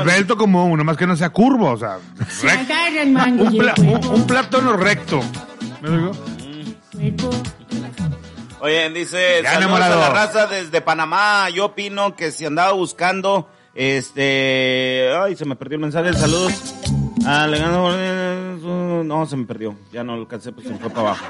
[0.00, 1.98] esbelto como uno, más que no sea curvo, o sea.
[2.42, 3.42] Recto.
[3.44, 5.20] un, pla- un- un plátano recto.
[5.82, 6.12] ¿Me digo?
[8.60, 10.02] Oye, dice, Ya, saludos enamorado.
[10.04, 11.48] a la raza desde Panamá.
[11.50, 15.10] Yo opino que si andaba buscando, este...
[15.22, 16.12] Ay, se me perdió el mensaje.
[16.14, 16.74] Saludos.
[17.24, 19.76] Ah, No, se me perdió.
[19.92, 21.24] Ya no lo alcancé, pues se me fue para abajo.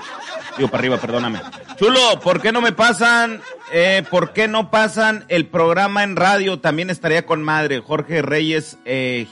[0.57, 1.41] Digo, para arriba, perdóname.
[1.77, 3.41] Chulo, ¿por qué no me pasan,
[3.73, 6.59] eh, por qué no pasan el programa en radio?
[6.61, 7.81] También estaría con madre.
[7.81, 9.27] Jorge Reyes, eh,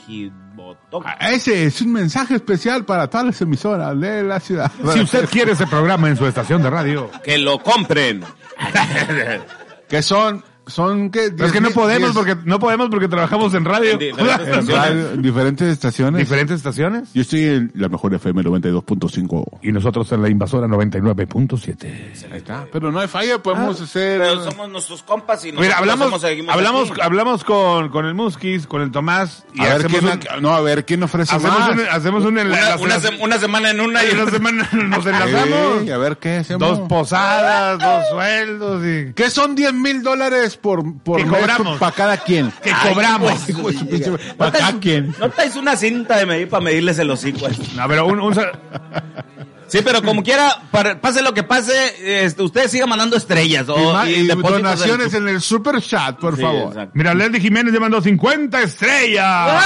[1.05, 4.71] Ah, Ese es un mensaje especial para todas las emisoras de la ciudad.
[4.93, 7.09] Si usted quiere ese programa en su estación de radio.
[7.23, 8.23] Que lo compren.
[9.87, 13.91] que son, son que Es que no podemos porque no podemos porque trabajamos en radio.
[13.93, 14.75] En diferentes en estaciones.
[14.77, 16.19] radio, diferentes estaciones.
[16.19, 17.09] Diferentes estaciones.
[17.13, 19.59] Yo estoy en la mejor FM 92.5.
[19.63, 22.31] Y nosotros en la invasora 99.7.
[22.31, 22.65] Ahí está.
[22.71, 24.19] Pero no hay falla, podemos hacer.
[24.19, 27.01] Pero somos nuestros compas y Mira, hablamos, hablamos, aquí.
[27.01, 30.61] hablamos con, con el Muskis, con el Tomás y a ver quién, un, no, a
[30.61, 31.71] ver quién ofrece hacemos más.
[31.71, 32.83] un, hacemos un Una, enlace.
[32.83, 35.89] una una semana en una y una semana nos enlazamos.
[35.89, 36.67] A ver qué hacemos.
[36.77, 39.13] Dos posadas, dos sueldos y...
[39.13, 41.77] ¿Qué son 10 mil dólares por, por Que mes cobramos.
[41.79, 42.51] para cada quien?
[42.63, 43.31] Que Ay, cobramos.
[43.33, 45.15] pues, Hijo de su pinche- ¿No ¿Para cada quien?
[45.19, 47.47] ¿No traes una cinta de medir para medirles el hocico?
[47.75, 48.33] No, pero un,
[49.69, 51.73] Sí, pero como quiera, para- pase lo que pase,
[52.25, 53.67] este, usted siga mandando estrellas.
[53.67, 56.69] O, y, ma- y y depósitos donaciones del- en el super chat, por Sí, favor.
[56.69, 56.91] exacto.
[56.93, 59.61] Mira, Leslie Jiménez le mandó 50 estrellas.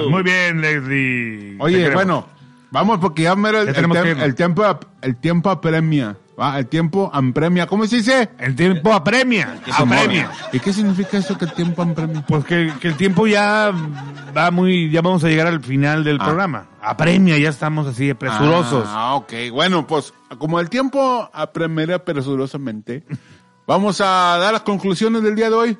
[0.00, 0.08] ¡Wow!
[0.10, 1.56] Muy bien, Leslie.
[1.58, 2.26] Oye, bueno,
[2.70, 4.24] vamos porque ya mero el, Ya el, tenemos tem- que irnos.
[4.24, 6.58] el tiempo el tiempo apremia, ¿va?
[6.58, 7.66] El tiempo apremia.
[7.66, 8.30] ¿Cómo se dice?
[8.38, 9.58] El tiempo apremia.
[9.72, 10.30] Apremia.
[10.52, 12.24] ¿Y qué significa eso que el tiempo apremia?
[12.26, 13.72] Pues que, que el tiempo ya
[14.36, 16.24] va muy, ya vamos a llegar al final del Ah.
[16.24, 16.66] programa.
[16.82, 18.84] Apremia, ya estamos así presurosos.
[18.88, 19.32] Ah, ok.
[19.52, 23.04] Bueno, pues como el tiempo apremia presurosamente,
[23.66, 25.78] vamos a dar las conclusiones del día de hoy.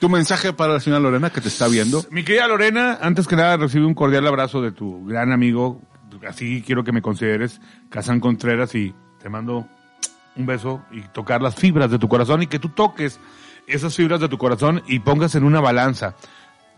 [0.00, 2.04] Tu mensaje para la señora Lorena que te está viendo.
[2.10, 5.80] Mi querida Lorena, antes que nada recibe un cordial abrazo de tu gran amigo,
[6.28, 9.66] así quiero que me consideres, Kazán Contreras, y te mando
[10.36, 13.20] un beso y tocar las fibras de tu corazón y que tú toques
[13.66, 16.16] esas fibras de tu corazón y pongas en una balanza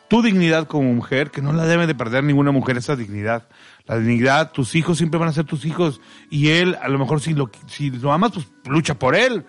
[0.09, 3.49] tu dignidad como mujer, que no la debe de perder ninguna mujer esa dignidad.
[3.87, 6.01] La dignidad, tus hijos siempre van a ser tus hijos
[6.31, 9.45] y él, a lo mejor si lo, si lo amas, pues lucha por él.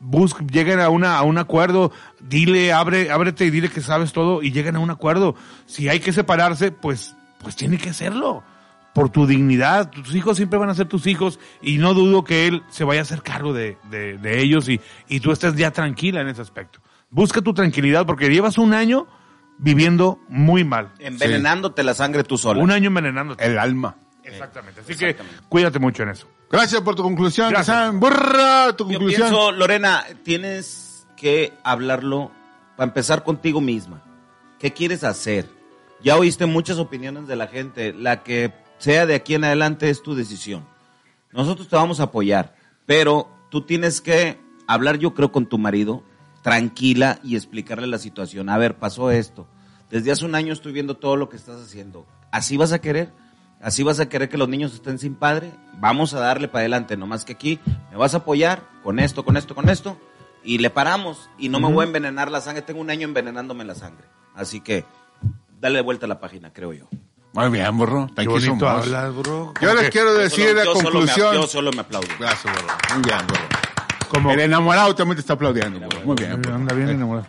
[0.00, 4.42] Busca, lleguen a una, a un acuerdo, dile, abre, ábrete y dile que sabes todo
[4.42, 5.36] y lleguen a un acuerdo.
[5.66, 8.42] Si hay que separarse, pues, pues tiene que hacerlo.
[8.94, 12.46] Por tu dignidad, tus hijos siempre van a ser tus hijos y no dudo que
[12.46, 15.70] él se vaya a hacer cargo de, de, de ellos y, y tú estés ya
[15.70, 16.80] tranquila en ese aspecto.
[17.10, 19.06] Busca tu tranquilidad porque llevas un año
[19.58, 20.92] viviendo muy mal.
[20.98, 22.60] Envenenándote la sangre tú sola.
[22.62, 23.44] Un año envenenándote.
[23.46, 23.96] El alma.
[24.24, 24.80] Exactamente.
[24.82, 25.16] Así que
[25.48, 26.28] cuídate mucho en eso.
[26.50, 27.50] Gracias por tu conclusión.
[27.50, 27.94] Gracias.
[27.94, 29.28] Burra, tu Yo conclusión.
[29.28, 32.30] pienso, Lorena, tienes que hablarlo
[32.76, 34.02] para empezar contigo misma.
[34.58, 35.48] ¿Qué quieres hacer?
[36.02, 37.92] Ya oíste muchas opiniones de la gente.
[37.94, 38.52] La que
[38.82, 40.66] sea de aquí en adelante es tu decisión.
[41.30, 46.02] Nosotros te vamos a apoyar, pero tú tienes que hablar, yo creo, con tu marido,
[46.42, 48.48] tranquila y explicarle la situación.
[48.48, 49.46] A ver, pasó esto.
[49.88, 52.06] Desde hace un año estoy viendo todo lo que estás haciendo.
[52.32, 53.12] ¿Así vas a querer?
[53.60, 55.52] ¿Así vas a querer que los niños estén sin padre?
[55.78, 57.60] Vamos a darle para adelante, nomás que aquí
[57.92, 59.96] me vas a apoyar con esto, con esto, con esto,
[60.42, 61.30] y le paramos.
[61.38, 62.62] Y no me voy a envenenar la sangre.
[62.62, 64.06] Tengo un año envenenándome la sangre.
[64.34, 64.84] Así que
[65.60, 66.88] dale vuelta a la página, creo yo.
[67.34, 68.08] Muy bien, burro.
[68.14, 68.74] Thank you so bonito much.
[68.84, 69.54] hablas, bro.
[69.60, 71.34] Yo les quiero decir Solo- la yo solo me- conclusión.
[71.34, 72.06] yo solo me aplaudo.
[72.18, 72.66] Gracias, burro.
[72.94, 73.40] Muy bien, burro.
[74.10, 75.80] Como, El enamorado también te está aplaudiendo.
[75.80, 76.00] burro.
[76.04, 76.42] Muy bien.
[76.42, 76.54] burro.
[76.54, 77.26] anda bien enamorado.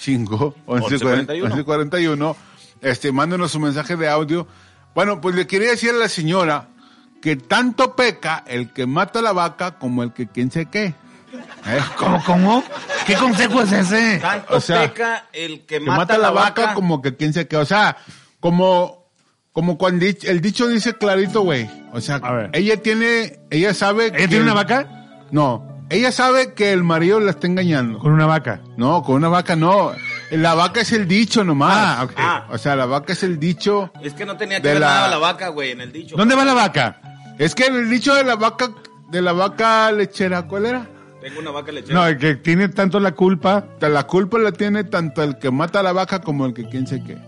[0.00, 2.36] 811-555-1141,
[2.80, 4.46] este, mándenos su mensaje de audio.
[4.94, 6.68] Bueno, pues le quería decir a la señora
[7.20, 10.94] que tanto peca el que mata a la vaca como el que quién sé qué.
[11.66, 11.80] ¿Eh?
[11.96, 12.64] ¿Cómo, cómo?
[13.06, 14.18] ¿Qué consejo es ese?
[14.18, 17.46] Tanto O sea, peca el que, que mata a la vaca, como que quién sé
[17.46, 17.56] qué.
[17.56, 17.96] O sea,
[18.40, 19.06] como,
[19.52, 21.70] como cuando el dicho dice clarito, güey.
[21.92, 24.88] O sea, ella tiene, ella sabe ¿Ella que tiene una vaca?
[25.30, 27.98] No, ella sabe que el marido la está engañando.
[27.98, 28.60] Con una vaca.
[28.76, 29.92] No, con una vaca no.
[30.30, 31.76] La vaca es el dicho nomás.
[31.76, 32.12] Ah, ok.
[32.16, 32.46] Ah.
[32.50, 33.90] O sea, la vaca es el dicho.
[34.02, 36.16] Es que no tenía que De ver la- nada la vaca, güey, en el dicho.
[36.16, 37.00] ¿Dónde va la vaca?
[37.38, 38.70] Es que el dicho de la vaca,
[39.10, 40.86] de la vaca lechera, ¿cuál era?
[41.20, 41.94] Tengo una vaca lechera.
[41.94, 43.66] No, el que tiene tanto la culpa.
[43.80, 46.86] La culpa la tiene tanto el que mata a la vaca como el que quién
[46.86, 47.18] sé qué.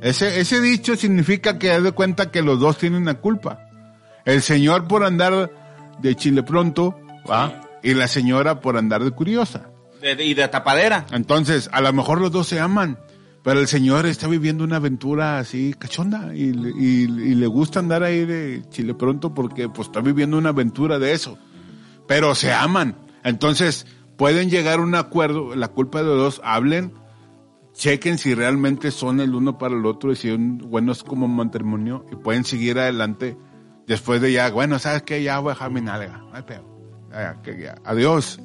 [0.00, 3.58] Ese, ese dicho significa que haz de cuenta que los dos tienen la culpa.
[4.24, 5.50] El señor por andar
[6.00, 6.98] de chile pronto,
[7.28, 7.52] ¿va?
[7.82, 9.70] Y la señora por andar de curiosa.
[10.02, 11.06] De- de- y de tapadera.
[11.12, 12.98] Entonces, a lo mejor los dos se aman,
[13.42, 17.80] pero el señor está viviendo una aventura así cachonda y, le- y- y le gusta
[17.80, 21.38] andar ahí de chile pronto porque pues está viviendo una aventura de eso.
[22.06, 22.96] Pero se aman.
[23.24, 26.92] Entonces, pueden llegar a un acuerdo, la culpa de los dos, hablen,
[27.74, 32.04] chequen si realmente son el uno para el otro y si son buenos como matrimonio
[32.10, 33.36] y pueden seguir adelante
[33.86, 35.22] después de ya, bueno, ¿sabes qué?
[35.22, 36.77] Ya voy a dejar mi nalga, no hay pedo.
[37.10, 38.40] Ya, adiós.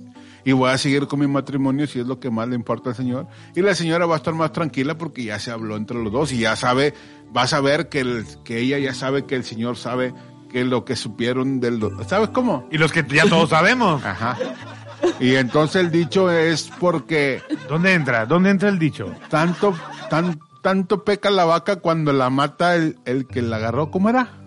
[0.45, 2.95] Y voy a seguir con mi matrimonio si es lo que más le importa al
[2.95, 3.27] Señor.
[3.55, 6.33] Y la señora va a estar más tranquila porque ya se habló entre los dos
[6.33, 6.93] y ya sabe,
[7.35, 10.13] va a saber que, el, que ella ya sabe que el Señor sabe
[10.51, 11.81] que lo que supieron del...
[12.07, 12.67] ¿Sabes cómo?
[12.71, 14.03] Y los que ya todos sabemos.
[14.05, 14.37] Ajá.
[15.19, 18.25] Y entonces el dicho es porque ¿Dónde entra?
[18.25, 19.13] ¿Dónde entra el dicho?
[19.29, 19.75] tanto,
[20.09, 24.42] tan, tanto peca la vaca cuando la mata el, el que la agarró, ¿cómo era?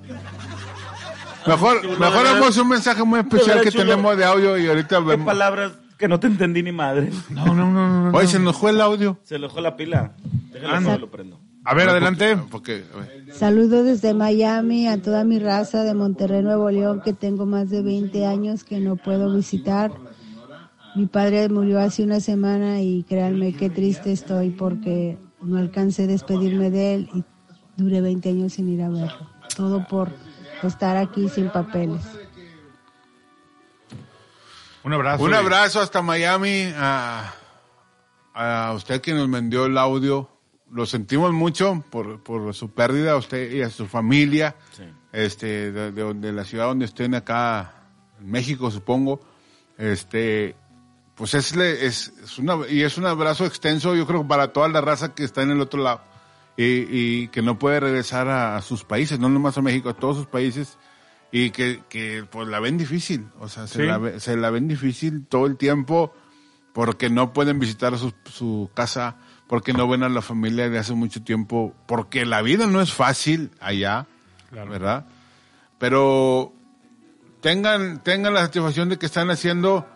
[1.47, 5.05] Mejor, mejor damos un mensaje muy especial ¿Verdad, que tenemos de audio y ahorita ¿Qué
[5.05, 5.27] vemos.
[5.27, 7.11] palabras que no te entendí ni madre?
[7.31, 8.17] No, no, no, no.
[8.19, 9.19] Oye, se nos fue el audio.
[9.23, 10.13] Se le dejó la pila.
[10.69, 10.93] Ah, no.
[10.93, 11.41] que lo prendo.
[11.65, 12.37] A ver, adelante.
[12.51, 13.35] Porque, a ver.
[13.35, 17.83] Saludos desde Miami a toda mi raza de Monterrey, Nuevo León, que tengo más de
[17.83, 19.91] 20 años que no puedo visitar.
[20.95, 26.07] Mi padre murió hace una semana y créanme qué triste estoy porque no alcancé a
[26.07, 27.25] despedirme de él y
[27.77, 29.29] duré 20 años sin ir a verlo.
[29.57, 30.13] Todo por
[30.63, 32.03] estar aquí sin papeles.
[34.85, 35.25] Un abrazo.
[35.25, 37.33] Un abrazo hasta Miami a,
[38.35, 40.31] a usted que nos vendió el audio.
[40.71, 44.57] Lo sentimos mucho por, por su pérdida, a usted y a su familia,
[45.13, 47.73] este, de, de, de la ciudad donde estén acá,
[48.21, 49.21] en México, supongo.
[49.79, 50.57] Este,
[51.15, 54.69] pues es, le- es, es una, y es un abrazo extenso, yo creo, para toda
[54.69, 56.01] la raza que está en el otro lado
[56.57, 59.95] y, y que no puede regresar a, a sus países, no nomás a México, a
[59.95, 60.79] todos sus países
[61.33, 63.87] y que, que pues la ven difícil, o sea, se, Sí.
[63.87, 66.15] la, se la ven difícil todo el tiempo
[66.73, 69.17] porque no pueden visitar su, su casa,
[69.49, 72.93] porque no ven a la familia de hace mucho tiempo, porque la vida no es
[72.93, 74.07] fácil allá,
[74.51, 75.07] ¿verdad?
[75.79, 76.53] Pero
[77.41, 79.87] tengan, tengan la satisfacción de que están haciendo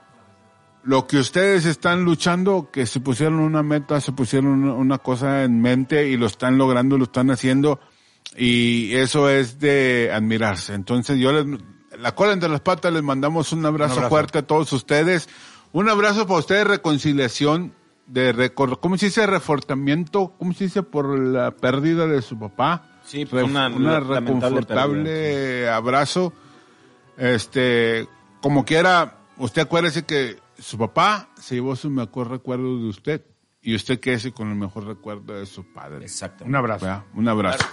[0.82, 5.60] lo que ustedes están luchando, que se pusieron una meta, se pusieron una, cosa en
[5.60, 7.80] mente y lo están logrando, lo están haciendo
[8.36, 10.74] y eso es de admirarse.
[10.74, 11.60] Entonces yo les,
[11.98, 14.08] la cola entre las patas les mandamos un abrazo, Un abrazo.
[14.10, 15.28] fuerte a todos ustedes.
[15.72, 17.74] Un abrazo para ustedes, reconciliación
[18.06, 18.78] de récord.
[18.80, 19.26] ¿Cómo se dice?
[19.26, 20.34] Refortamiento.
[20.38, 20.82] ¿Cómo se dice?
[20.82, 22.86] Por la pérdida de su papá.
[23.04, 26.32] Sí, Ref- una una reconfortable abrazo.
[27.16, 28.08] Este,
[28.40, 33.22] como quiera, usted acuérdese que su papá se llevó su mejor recuerdo de usted
[33.62, 36.02] y usted quédese con el mejor recuerdo de su padre.
[36.04, 36.44] Exacto.
[36.44, 36.84] Un abrazo.
[36.86, 37.04] ¿Verdad?
[37.14, 37.64] Un abrazo.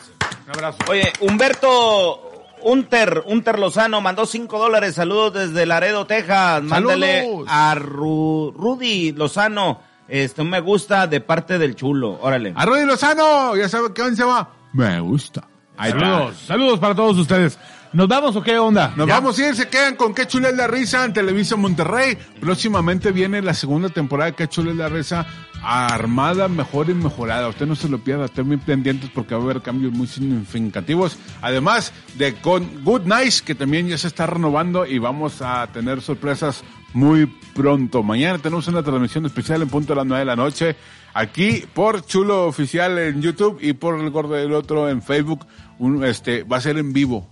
[0.45, 0.77] Un abrazo.
[0.89, 2.31] Oye, Humberto
[2.63, 4.95] Unter, Unter Lozano mandó 5 dólares.
[4.95, 6.63] Saludos desde Laredo, Texas.
[6.63, 7.47] Mándale Saludos.
[7.49, 9.79] a Ru- Rudy Lozano.
[10.07, 12.17] Este, un me gusta de parte del chulo.
[12.21, 12.53] Órale.
[12.55, 14.49] A Rudy Lozano, ya sabe qué se va.
[14.73, 15.47] Me gusta.
[15.77, 15.99] Ahí está.
[16.01, 17.59] Saludos, saludos para todos ustedes.
[17.93, 18.93] ¿Nos vamos o qué onda?
[18.95, 19.15] Nos ¿Ya?
[19.15, 22.17] vamos a ir, se quedan con Qué chula es la risa en Televisa Monterrey.
[22.39, 25.25] Próximamente viene la segunda temporada de Qué chula es la risa
[25.63, 27.47] armada, mejor y mejorada.
[27.47, 31.17] Usted no se lo pierda, estén muy pendientes porque va a haber cambios muy significativos.
[31.41, 36.01] Además de con Good Nights, que también ya se está renovando y vamos a tener
[36.01, 36.63] sorpresas
[36.93, 38.03] muy pronto.
[38.03, 40.75] Mañana tenemos una transmisión especial en punto de las 9 de la noche.
[41.13, 45.45] Aquí por Chulo Oficial en YouTube y por El Gordo del Otro en Facebook.
[45.79, 47.27] Un, este, va a ser en vivo.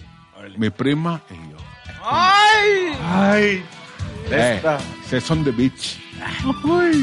[0.58, 1.58] Mi prima y yo.
[2.04, 2.98] ¡Ay!
[3.04, 3.66] Ay,
[4.32, 4.62] Eh,
[5.10, 6.00] Sex on the Beach.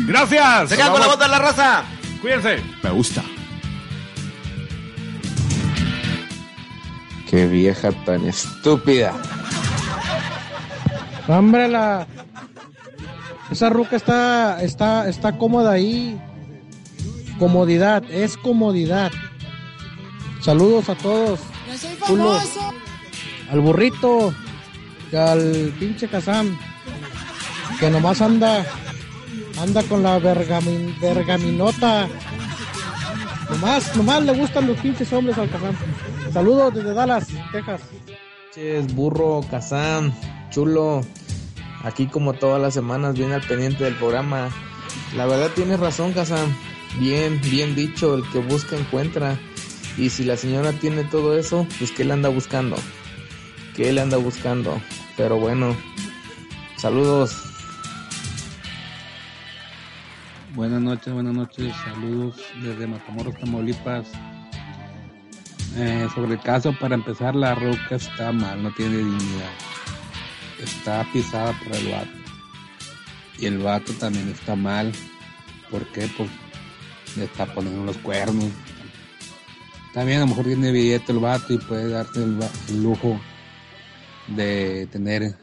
[0.06, 0.70] gracias.
[0.70, 1.84] Se quedan con la voz de la raza.
[2.20, 2.62] Cuídense.
[2.82, 3.22] Me gusta.
[7.30, 9.12] Qué vieja tan estúpida.
[11.28, 12.06] Hombre, la...
[13.50, 16.20] Esa ruca está, está, está cómoda ahí.
[17.38, 19.10] Comodidad, es comodidad.
[20.40, 21.40] Saludos a todos.
[22.06, 22.38] Culo.
[23.52, 24.34] Al burrito.
[25.12, 26.58] Y al pinche Kazam.
[27.78, 28.64] Que nomás anda.
[29.60, 32.08] Anda con la bergamin, bergaminota.
[33.50, 35.76] Nomás, nomás le gustan los pinches hombres al Kazam.
[36.32, 37.82] Saludos desde Dallas, Texas.
[38.48, 40.12] Noches, burro, Kazam,
[40.50, 41.02] chulo.
[41.84, 44.48] Aquí como todas las semanas viene al pendiente del programa.
[45.14, 46.54] La verdad tienes razón, Kazam.
[46.98, 49.38] Bien, bien dicho, el que busca encuentra.
[49.98, 52.76] Y si la señora tiene todo eso, pues ¿qué le anda buscando?
[53.74, 54.78] ¿Qué le anda buscando?
[55.16, 55.74] Pero bueno,
[56.76, 57.34] saludos.
[60.54, 64.08] Buenas noches, buenas noches, saludos desde Matamoros, Tamaulipas.
[65.76, 69.52] Eh, sobre el caso, para empezar, la roca está mal, no tiene dignidad.
[70.62, 72.10] Está pisada por el vato.
[73.38, 74.92] Y el vato también está mal.
[75.70, 76.10] ¿Por qué?
[76.14, 76.28] Pues
[77.16, 78.50] le está poniendo los cuernos.
[79.94, 83.18] También a lo mejor tiene billete el vato y puede darse el, el lujo
[84.28, 85.34] de tener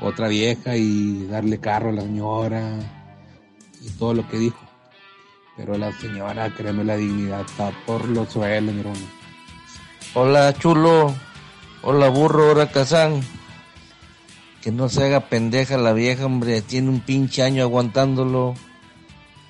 [0.00, 2.78] otra vieja y darle carro a la señora
[3.80, 4.58] y todo lo que dijo.
[5.56, 9.20] Pero la señora, créeme, la dignidad está por los suelos, mi hermano.
[10.14, 11.14] Hola chulo,
[11.82, 13.20] hola burro, hola Kazán.
[14.62, 18.54] Que no se haga pendeja la vieja, hombre, tiene un pinche año aguantándolo.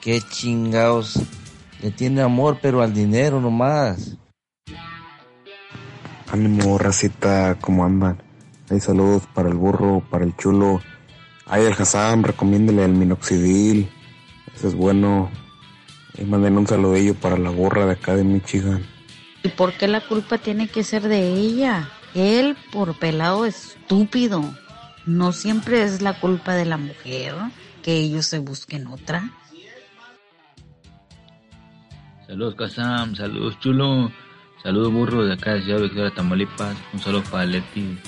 [0.01, 1.21] Qué chingados.
[1.83, 4.17] Le tiene amor, pero al dinero nomás.
[6.31, 8.30] Ánimo, racita, ¿cómo andan?
[8.71, 10.81] Hay saludos para el burro, para el chulo.
[11.47, 13.91] Ay, el Hassan, recomiéndele el minoxidil.
[14.55, 15.31] Ese es bueno.
[16.17, 18.87] Y manden un saludillo para la gorra de acá de Michigan.
[19.43, 21.89] ¿Y por qué la culpa tiene que ser de ella?
[22.15, 24.43] Él, por pelado estúpido.
[25.07, 27.35] No siempre es la culpa de la mujer
[27.83, 29.31] que ellos se busquen otra.
[32.27, 34.13] Saludos Kazam, saludos Chulo,
[34.63, 37.99] saludos Burro de acá de Ciudad Victoria, Tamaulipas, un saludo para Leti,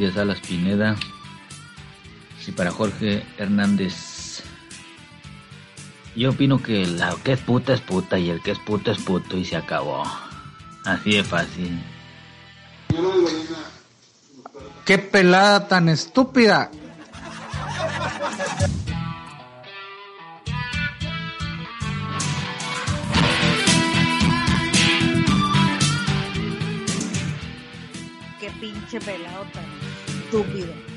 [0.00, 0.96] de Salas Pineda
[2.46, 4.42] y para Jorge Hernández.
[6.14, 8.98] Yo opino que la que es puta es puta y el que es puto es
[8.98, 10.02] puto y se acabó.
[10.84, 11.82] Así de fácil.
[14.84, 16.70] ¡Qué pelada tan estúpida!
[28.40, 29.71] Qué pinche pelado tan
[30.32, 30.91] estúpido.